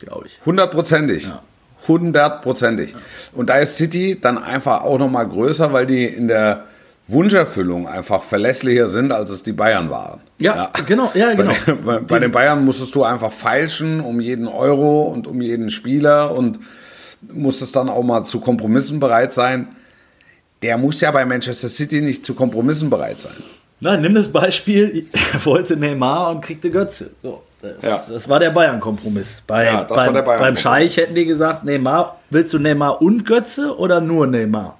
[0.00, 0.38] Glaube ich.
[0.44, 1.28] Hundertprozentig.
[1.28, 1.42] Ja.
[1.86, 2.94] Hundertprozentig.
[3.32, 6.64] Und da ist City dann einfach auch nochmal größer, weil die in der
[7.06, 10.20] Wunscherfüllung einfach verlässlicher sind, als es die Bayern waren.
[10.38, 10.70] Ja, ja.
[10.86, 11.10] genau.
[11.14, 11.52] Ja, genau.
[11.66, 15.70] Bei, bei, bei den Bayern musstest du einfach feilschen um jeden Euro und um jeden
[15.70, 16.58] Spieler und
[17.32, 19.68] musstest dann auch mal zu Kompromissen bereit sein.
[20.62, 23.32] Der muss ja bei Manchester City nicht zu Kompromissen bereit sein.
[23.80, 27.10] Nein, nimm das Beispiel, er wollte Neymar und kriegte Götze.
[27.22, 28.02] So, das, ja.
[28.08, 29.42] das war der Bayern-Kompromiss.
[29.46, 33.76] Bei, ja, beim, Bayern beim Scheich hätten die gesagt, Neymar, willst du Neymar und Götze
[33.76, 34.78] oder nur Neymar?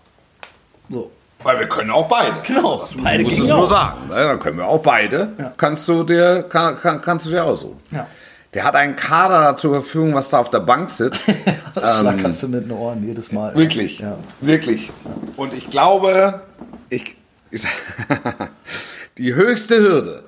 [0.88, 1.10] So.
[1.42, 2.40] Weil wir können auch beide.
[2.46, 4.08] Genau, das beide musst du nur sagen.
[4.08, 4.14] Ne?
[4.14, 5.32] Dann können wir auch beide.
[5.38, 5.52] Ja.
[5.56, 7.78] Kannst du dir, kann, kann, kannst du dir aussuchen.
[7.90, 8.06] Ja.
[8.52, 11.28] Der hat einen Kader zur Verfügung, was da auf der Bank sitzt.
[11.74, 13.54] das ähm, kannst du mit den Ohren jedes Mal.
[13.54, 14.18] Wirklich, ja.
[14.40, 14.90] wirklich.
[15.36, 16.42] Und ich glaube,
[16.90, 17.16] ich,
[17.50, 17.62] ich
[19.18, 20.24] die höchste Hürde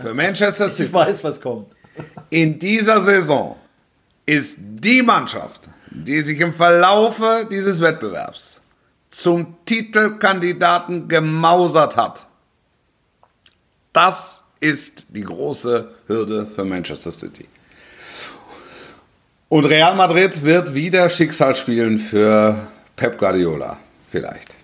[0.00, 0.84] für Manchester City.
[0.88, 1.74] Ich weiß, was kommt.
[2.30, 3.56] In dieser Saison
[4.26, 8.60] ist die Mannschaft, die sich im Verlaufe dieses Wettbewerbs
[9.10, 12.26] zum Titelkandidaten gemausert hat.
[13.92, 17.46] Das ist die große Hürde für Manchester City.
[19.48, 23.78] Und Real Madrid wird wieder Schicksal spielen für Pep Guardiola,
[24.10, 24.55] vielleicht.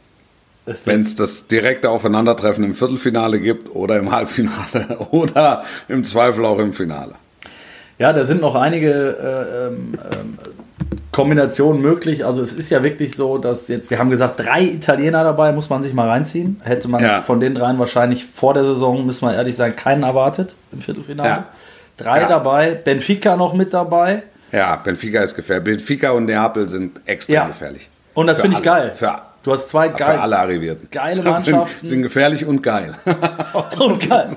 [0.64, 6.58] Wenn es das direkte Aufeinandertreffen im Viertelfinale gibt oder im Halbfinale oder im Zweifel auch
[6.58, 7.14] im Finale.
[7.98, 10.38] Ja, da sind noch einige äh, ähm, ähm
[11.12, 12.24] Kombination möglich.
[12.24, 15.68] Also es ist ja wirklich so, dass jetzt, wir haben gesagt, drei Italiener dabei, muss
[15.68, 16.60] man sich mal reinziehen.
[16.64, 17.20] Hätte man ja.
[17.20, 21.28] von den dreien wahrscheinlich vor der Saison, müssen wir ehrlich sagen, keinen erwartet im Viertelfinale.
[21.28, 21.44] Ja.
[21.98, 22.28] Drei ja.
[22.28, 24.22] dabei, Benfica noch mit dabei.
[24.52, 25.64] Ja, Benfica ist gefährlich.
[25.64, 27.90] Benfica und Neapel sind extrem gefährlich.
[28.14, 28.92] Und das finde ich geil.
[28.94, 30.88] Für, du hast zwei geil, für alle Arrivierten.
[30.90, 31.76] geile Mannschaften.
[31.80, 32.94] Sind, sind gefährlich und geil.
[33.78, 34.28] und geil.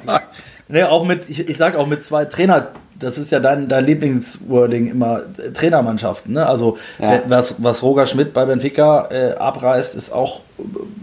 [0.68, 3.86] Nee, auch mit, ich, ich sag auch mit zwei Trainer das ist ja dein, dein
[3.86, 6.34] Lieblingswording immer, äh, Trainermannschaften.
[6.34, 6.45] Ne?
[6.45, 7.22] Also ja.
[7.28, 10.41] was, was Roger Schmidt bei Benfica äh, abreißt, ist auch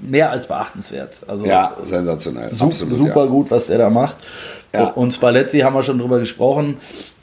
[0.03, 1.21] mehr als beachtenswert.
[1.27, 2.51] Also, ja, sensationell.
[2.51, 3.31] Su Absolut, super ja.
[3.31, 4.17] gut, was der da macht.
[4.73, 4.89] Ja.
[4.89, 6.79] Und Spalletti haben wir schon drüber gesprochen.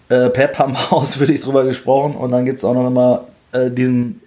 [0.09, 2.15] Äh, Pep haben wir ausführlich drüber gesprochen.
[2.15, 4.21] Und dann gibt es auch noch immer äh, diesen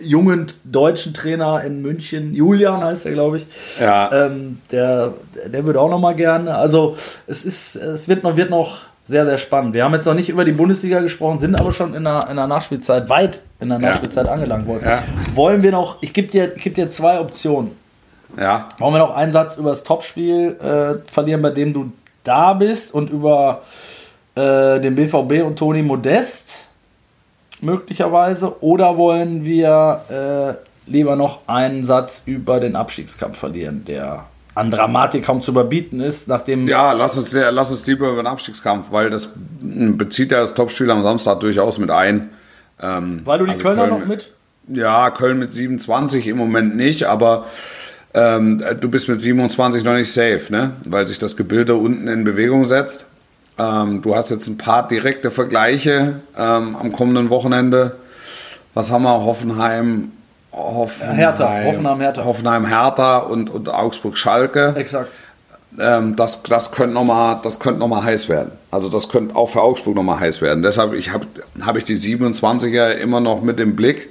[0.00, 3.46] jungen deutschen Trainer in München, Julian heißt er, glaube ich.
[3.80, 4.10] Ja.
[4.12, 5.14] Ähm, der,
[5.46, 6.54] der würde auch noch mal gerne.
[6.54, 6.94] Also
[7.26, 9.74] es ist, es wird noch, wird noch sehr, sehr spannend.
[9.74, 12.36] Wir haben jetzt noch nicht über die Bundesliga gesprochen, sind aber schon in der, in
[12.36, 14.32] der Nachspielzeit, weit in der Nachspielzeit ja.
[14.32, 14.84] angelangt worden.
[14.84, 15.02] Ja.
[15.34, 17.70] Wollen wir noch, ich gebe dir, geb dir zwei Optionen.
[18.38, 18.68] Ja.
[18.78, 21.90] Wollen wir noch einen Satz über das Topspiel äh, verlieren, bei dem du
[22.22, 23.62] da bist und über
[24.34, 26.67] äh, den BVB und Toni Modest
[27.62, 28.62] möglicherweise?
[28.62, 35.24] Oder wollen wir äh, lieber noch einen Satz über den Abstiegskampf verlieren, der an Dramatik
[35.24, 36.66] kaum zu überbieten ist, nachdem.
[36.66, 40.90] Ja, lass uns, lass uns lieber über den Abstiegskampf, weil das bezieht ja das Topspiel
[40.90, 42.30] am Samstag durchaus mit ein.
[42.80, 44.32] Ähm, weil du die also Kölner Köln, noch mit?
[44.68, 47.46] Ja, Köln mit 27 im Moment nicht, aber
[48.14, 50.72] ähm, du bist mit 27 noch nicht safe, ne?
[50.84, 53.06] weil sich das Gebilde unten in Bewegung setzt.
[53.58, 57.96] Ähm, du hast jetzt ein paar direkte Vergleiche ähm, am kommenden Wochenende.
[58.74, 59.24] Was haben wir?
[59.24, 60.12] Hoffenheim,
[60.52, 62.24] Hoffenheim, Hertha, Hoffenheim, Hertha.
[62.24, 64.74] Hoffenheim, Hertha und, und Augsburg, Schalke.
[64.76, 65.10] Exakt.
[65.80, 68.52] Ähm, das, das könnte nochmal noch heiß werden.
[68.70, 70.62] Also das könnte auch für Augsburg nochmal heiß werden.
[70.62, 71.26] Deshalb habe
[71.60, 74.08] hab ich die 27er immer noch mit im Blick.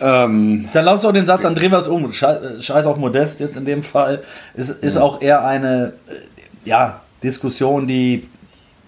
[0.00, 2.12] Ähm, dann lass auch den Satz, dann drehen wir es um.
[2.12, 4.22] Scheiß auf Modest jetzt in dem Fall.
[4.54, 8.26] Ist, ist auch eher eine, äh, ja, Diskussion, die,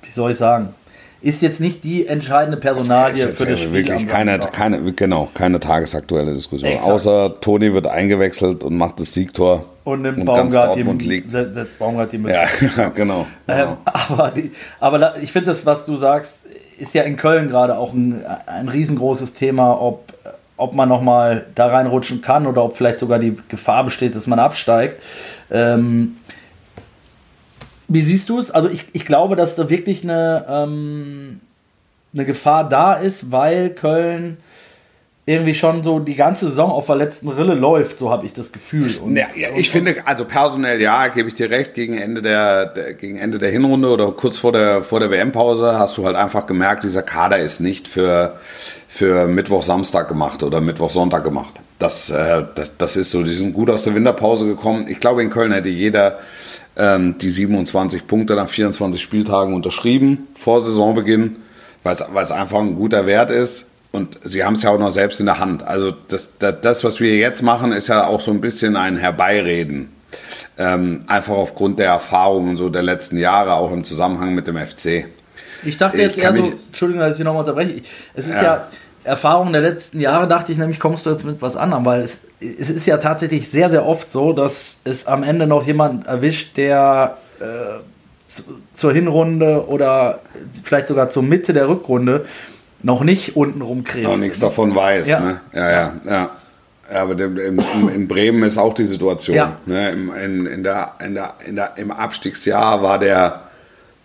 [0.03, 0.75] wie soll ich sagen,
[1.21, 3.73] ist jetzt nicht die entscheidende Personalie für das Spiel.
[3.73, 6.71] Wirklich keine, keine, genau, keine tagesaktuelle Diskussion.
[6.71, 6.93] Exakt.
[6.93, 9.65] Außer Toni wird eingewechselt und macht das Siegtor.
[9.83, 11.31] Und nimmt und Baumgart die, liegt.
[11.31, 12.39] setzt Baumgart die Mütze.
[12.77, 13.27] Ja, genau.
[13.49, 13.79] Ähm, genau.
[13.85, 16.47] aber, die, aber ich finde das, was du sagst,
[16.79, 20.13] ist ja in Köln gerade auch ein, ein riesengroßes Thema, ob,
[20.57, 24.39] ob man nochmal da reinrutschen kann oder ob vielleicht sogar die Gefahr besteht, dass man
[24.39, 25.03] absteigt.
[25.51, 26.19] Ähm,
[27.89, 28.51] wie siehst du es?
[28.51, 31.41] Also ich, ich glaube, dass da wirklich eine, ähm,
[32.15, 34.37] eine Gefahr da ist, weil Köln
[35.29, 38.51] irgendwie schon so die ganze Saison auf der letzten Rille läuft, so habe ich das
[38.51, 38.97] Gefühl.
[38.97, 42.23] Und, ja, ja, ich und, finde, also personell ja, gebe ich dir recht, gegen Ende
[42.23, 46.07] der, der, gegen Ende der Hinrunde oder kurz vor der, vor der WM-Pause hast du
[46.07, 48.39] halt einfach gemerkt, dieser Kader ist nicht für,
[48.89, 51.61] für Mittwoch, Samstag gemacht oder Mittwoch, Sonntag gemacht.
[51.79, 54.87] Das, äh, das, das ist so, die sind gut aus der Winterpause gekommen.
[54.89, 56.21] Ich glaube, in Köln hätte jeder
[56.79, 61.37] ähm, die 27 Punkte nach 24 Spieltagen unterschrieben vor Saisonbeginn,
[61.83, 63.71] weil es einfach ein guter Wert ist.
[63.91, 65.63] Und sie haben es ja auch noch selbst in der Hand.
[65.63, 68.97] Also das, das, das, was wir jetzt machen, ist ja auch so ein bisschen ein
[68.97, 69.89] Herbeireden.
[70.57, 75.07] Ähm, einfach aufgrund der Erfahrungen so der letzten Jahre, auch im Zusammenhang mit dem FC.
[75.65, 77.83] Ich dachte jetzt ich eher so, Entschuldigung, dass ich nochmal unterbreche.
[78.15, 78.69] Es ist ja, ja
[79.09, 82.21] Erfahrung der letzten Jahre, dachte ich nämlich, kommst du jetzt mit was anderem, weil es,
[82.41, 86.57] es ist ja tatsächlich sehr, sehr oft so, dass es am Ende noch jemand erwischt,
[86.57, 87.45] der äh,
[88.27, 88.43] zu,
[88.75, 90.21] zur Hinrunde oder
[90.63, 92.27] vielleicht sogar zur Mitte der Rückrunde
[92.83, 94.09] noch nicht unten rumkrebst.
[94.09, 95.09] Noch nichts davon weiß.
[95.09, 95.41] Ja, ne?
[95.53, 95.93] ja, ja.
[96.07, 96.31] ja.
[96.91, 97.59] Aber in, in,
[97.95, 99.37] in, Bremen ist auch die Situation.
[99.37, 99.57] Ja.
[99.67, 99.91] Ne?
[99.91, 103.43] Im, in, in der, in der, in der, Im Abstiegsjahr war, der,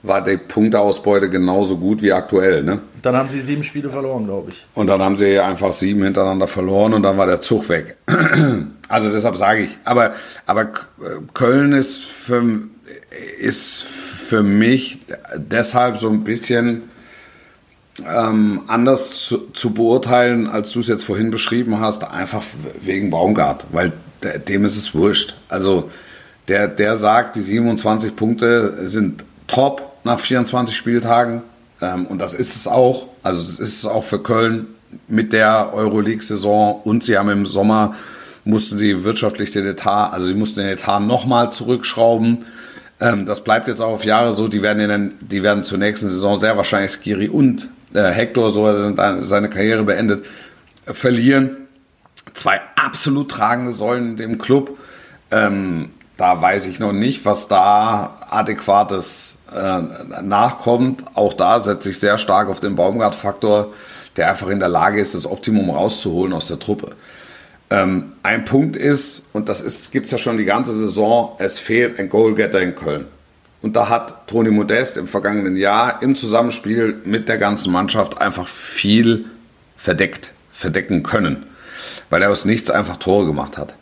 [0.01, 2.63] war die Punkteausbeute genauso gut wie aktuell.
[2.63, 2.79] Ne?
[3.03, 4.65] Dann haben sie sieben Spiele verloren, glaube ich.
[4.73, 7.97] Und dann haben sie einfach sieben hintereinander verloren und dann war der Zug weg.
[8.89, 9.79] Also deshalb sage ich.
[9.85, 10.13] Aber,
[10.45, 10.69] aber
[11.33, 12.43] Köln ist für,
[13.39, 14.99] ist für mich
[15.35, 16.83] deshalb so ein bisschen
[18.07, 22.43] ähm, anders zu, zu, beurteilen, als du es jetzt vorhin beschrieben hast, einfach
[22.83, 23.93] wegen Baumgart, weil
[24.47, 25.37] dem ist es wurscht.
[25.49, 25.89] Also
[26.47, 31.41] der, der sagt, die 27 Punkte sind top nach 24 Spieltagen
[31.83, 33.07] ähm, und das ist es auch.
[33.21, 34.67] Also das ist es auch für Köln
[35.07, 37.95] mit der Euroleague-Saison und sie haben im Sommer
[38.45, 42.45] mussten sie wirtschaftlich den Etat, also sie mussten den Etat nochmal zurückschrauben.
[42.99, 44.47] Ähm, das bleibt jetzt auch auf Jahre so.
[44.47, 48.93] Die werden, in die werden zur nächsten Saison sehr wahrscheinlich Skiri und äh, Hector, so
[49.21, 50.25] seine Karriere beendet,
[50.85, 51.57] verlieren.
[52.33, 54.77] Zwei absolut tragende Säulen in dem Club.
[55.31, 61.03] Ähm, da weiß ich noch nicht, was da adäquates äh, nachkommt.
[61.13, 63.73] Auch da setze ich sehr stark auf den Baumgart-Faktor,
[64.17, 66.95] der einfach in der Lage ist, das Optimum rauszuholen aus der Truppe.
[67.69, 71.99] Ähm, ein Punkt ist, und das gibt es ja schon die ganze Saison, es fehlt
[71.99, 73.07] ein Goalgetter in Köln.
[73.61, 78.47] Und da hat Toni Modest im vergangenen Jahr im Zusammenspiel mit der ganzen Mannschaft einfach
[78.47, 79.25] viel
[79.77, 81.45] verdeckt, verdecken können,
[82.09, 83.73] weil er aus nichts einfach Tore gemacht hat.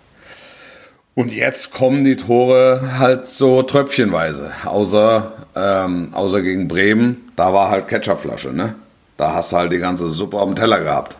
[1.13, 7.69] Und jetzt kommen die Tore halt so tröpfchenweise, außer, ähm, außer gegen Bremen, da war
[7.69, 8.75] halt Ketchupflasche, ne?
[9.17, 11.17] Da hast du halt die ganze Suppe auf dem Teller gehabt.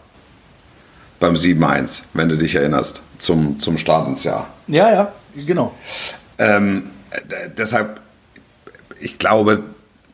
[1.20, 4.48] Beim 7-1, wenn du dich erinnerst, zum, zum Start ins Jahr.
[4.68, 5.74] Ja, ja, genau.
[6.40, 6.90] Ähm,
[7.58, 8.02] deshalb
[9.02, 9.64] ich glaube,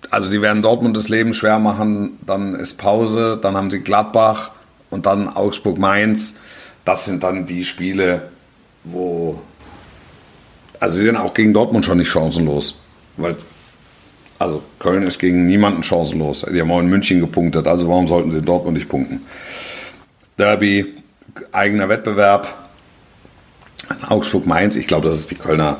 [0.09, 4.51] also die werden Dortmund das Leben schwer machen, dann ist Pause, dann haben sie Gladbach
[4.89, 6.37] und dann Augsburg-Mainz.
[6.85, 8.29] Das sind dann die Spiele,
[8.83, 9.41] wo.
[10.79, 12.75] Also sie sind auch gegen Dortmund schon nicht chancenlos.
[13.17, 13.35] Weil,
[14.39, 16.45] also Köln ist gegen niemanden chancenlos.
[16.51, 19.21] Die haben auch in München gepunktet, also warum sollten sie in Dortmund nicht punkten?
[20.37, 20.93] Derby,
[21.51, 22.53] eigener Wettbewerb.
[24.07, 25.77] Augsburg-Mainz, ich glaube, das ist die Kölner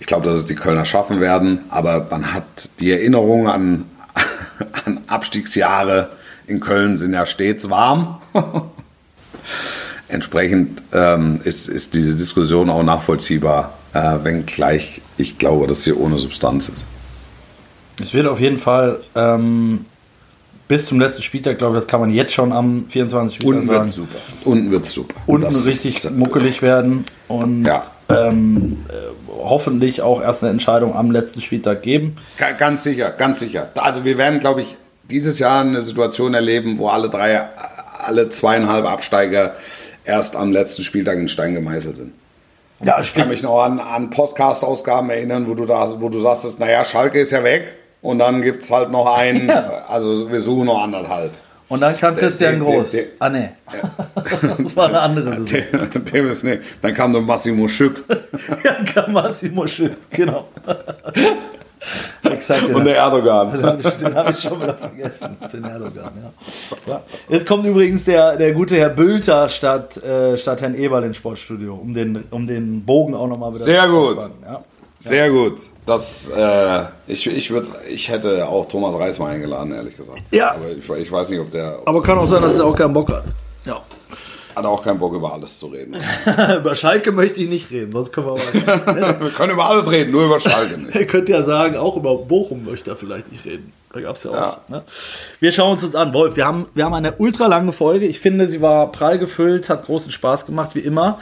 [0.00, 3.84] ich glaube, dass es die Kölner schaffen werden, aber man hat die Erinnerungen an,
[4.86, 6.10] an Abstiegsjahre
[6.46, 8.20] in Köln sind ja stets warm.
[10.08, 16.18] Entsprechend ähm, ist, ist diese Diskussion auch nachvollziehbar, äh, wenngleich ich glaube, dass sie ohne
[16.18, 16.84] Substanz ist.
[18.00, 19.84] Es wird auf jeden Fall ähm,
[20.68, 23.36] bis zum letzten Spieltag, glaube ich, das kann man jetzt schon am 24.
[23.36, 24.18] Spieltag Unten wird super.
[24.44, 25.14] Unten wird super.
[25.26, 27.82] Unten richtig ist, muckelig werden und ja.
[28.08, 28.92] ähm, äh,
[29.28, 32.16] hoffentlich auch erst eine Entscheidung am letzten Spieltag geben.
[32.58, 33.70] Ganz sicher, ganz sicher.
[33.74, 34.76] Also wir werden, glaube ich,
[35.10, 37.48] dieses Jahr eine Situation erleben, wo alle drei,
[37.98, 39.56] alle zweieinhalb Absteiger
[40.04, 42.12] erst am letzten Spieltag in Stein gemeißelt sind.
[42.82, 46.58] Ja, ich kann mich noch an, an Podcast-Ausgaben erinnern, wo du da, wo du sagst,
[46.58, 47.74] naja, Schalke ist ja weg.
[48.02, 49.84] Und dann gibt es halt noch einen, ja.
[49.86, 51.32] also wir suchen noch anderthalb.
[51.68, 52.90] Und dann kam Christian der, der, Groß.
[52.90, 53.50] Der, ah, nee.
[53.72, 54.54] Ja.
[54.58, 56.04] das war eine andere Saison.
[56.12, 56.58] Dem ist, nee.
[56.82, 58.04] Dann kam noch Massimo Schüpp.
[58.64, 60.48] ja, kam Massimo Schüpp, genau.
[62.22, 63.52] Exakt, Und der Erdogan.
[63.52, 65.36] Den habe ich, den hab ich schon wieder vergessen.
[65.52, 66.12] Den Erdogan,
[66.86, 67.00] ja.
[67.28, 71.74] Jetzt kommt übrigens der, der gute Herr Bülter statt, äh, statt Herrn Eberl ins Sportstudio,
[71.74, 74.18] um den, um den Bogen auch nochmal wieder Sehr zu gut.
[74.44, 74.64] Ja.
[74.98, 75.62] Sehr gut.
[75.86, 80.22] Das, äh, ich, ich, würd, ich hätte auch Thomas Reis mal eingeladen, ehrlich gesagt.
[80.30, 80.52] Ja.
[80.52, 82.92] Aber ich, ich weiß nicht, ob der Aber kann auch sein, dass er auch keinen
[82.92, 83.24] Bock hat.
[83.64, 83.80] Ja.
[84.56, 85.96] Hat auch keinen Bock, über alles zu reden.
[86.58, 89.20] über Schalke möchte ich nicht reden, sonst können wir aber.
[89.20, 90.94] Wir können über alles reden, nur über Schalke nicht.
[90.94, 93.72] Ihr könnt ja sagen, auch über Bochum möchte er vielleicht nicht reden.
[93.92, 94.34] Da gab es ja auch.
[94.34, 94.58] Ja.
[94.68, 94.82] Ne?
[95.40, 96.12] Wir schauen uns uns an.
[96.12, 98.06] Wolf, wir haben, wir haben eine ultra lange Folge.
[98.06, 101.18] Ich finde, sie war prall gefüllt, hat großen Spaß gemacht, wie immer.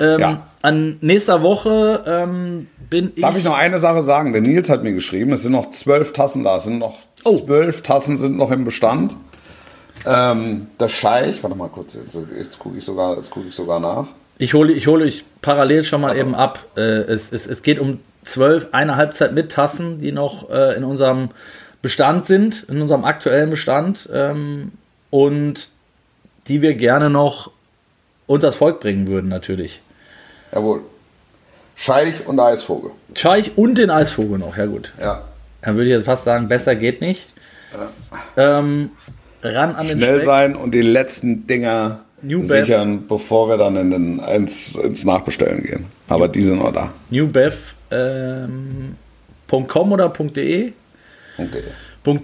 [0.00, 0.42] Ähm, Ja.
[0.60, 3.22] An nächster Woche ähm, bin ich.
[3.22, 4.32] Darf ich noch eine Sache sagen?
[4.32, 6.56] Der Nils hat mir geschrieben, es sind noch zwölf Tassen da.
[6.56, 7.36] Es sind noch Oh.
[7.38, 9.14] zwölf Tassen sind noch im Bestand.
[10.08, 13.78] Ähm, der Scheich, warte mal kurz, jetzt, jetzt gucke ich, sogar- jetzt guck ich sogar
[13.80, 14.06] nach.
[14.38, 16.64] Ich hole, ich hole euch parallel schon mal eben ab.
[16.76, 20.84] Äh, es, es, es geht um zwölf, eine Halbzeit mit Tassen, die noch äh, in
[20.84, 21.30] unserem
[21.82, 24.72] Bestand sind, in unserem aktuellen Bestand ähm,
[25.10, 25.70] und
[26.46, 27.50] die wir gerne noch
[28.26, 29.80] unters Volk bringen würden, natürlich.
[30.52, 30.80] Jawohl.
[31.76, 32.90] Scheich und Eisvogel.
[33.16, 34.92] Scheich und den Eisvogel noch, ja gut.
[35.00, 35.22] Ja.
[35.62, 37.26] Dann würde ich jetzt fast sagen, besser geht nicht.
[38.36, 38.90] Ähm,
[39.42, 40.24] ran an den Schnell Speck.
[40.24, 45.62] sein und die letzten Dinger New sichern, bevor wir dann in den, ins, ins Nachbestellen
[45.62, 45.84] gehen.
[46.08, 46.92] Aber die sind noch da.
[47.10, 48.96] newbev ähm,
[49.50, 50.72] oder .de
[51.38, 51.62] Okay.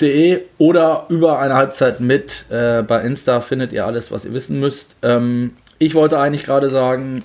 [0.01, 2.47] .de oder über eine Halbzeit mit.
[2.51, 4.97] Äh, bei Insta findet ihr alles, was ihr wissen müsst.
[5.03, 7.23] Ähm, ich wollte eigentlich gerade sagen,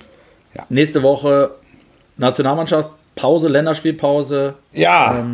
[0.55, 0.65] Ja.
[0.69, 1.51] nächste Woche
[2.17, 4.53] Nationalmannschaft, Pause, Länderspielpause.
[4.73, 5.25] Ja,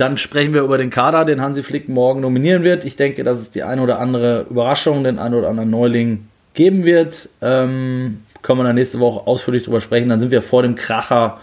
[0.00, 2.86] Dann sprechen wir über den Kader, den Hansi Flick morgen nominieren wird.
[2.86, 6.84] Ich denke, dass es die eine oder andere Überraschung, den einen oder anderen Neuling geben
[6.84, 7.28] wird.
[7.42, 10.08] Ähm, können wir dann nächste Woche ausführlich drüber sprechen.
[10.08, 11.38] Dann sind wir vor dem Kracher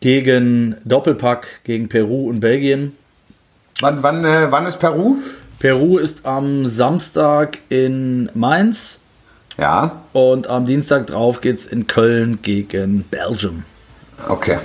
[0.00, 2.96] gegen Doppelpack, gegen Peru und Belgien.
[3.82, 5.16] wann, wann, äh, wann ist Peru?
[5.58, 9.02] Peru ist am Samstag in Mainz
[9.58, 13.64] Ja, und am Dienstag drauf geht's in Köln gegen Belgium.
[14.30, 14.56] okay.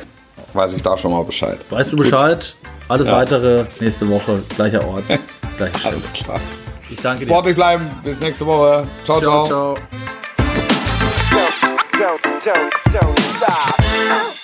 [0.54, 1.60] Weiß ich da schon mal Bescheid.
[1.70, 2.56] Weißt du Bescheid?
[2.92, 3.14] Alles ja.
[3.16, 5.06] weitere nächste Woche, gleicher Ort,
[5.58, 5.94] gleiche Stelle.
[5.94, 6.40] Alles klar.
[6.90, 7.32] Ich danke dir.
[7.32, 8.84] Sportlich bleiben, bis nächste Woche.
[9.06, 9.76] Ciao, Ciao, ciao.
[9.78, 9.78] ciao.
[12.42, 14.36] ciao.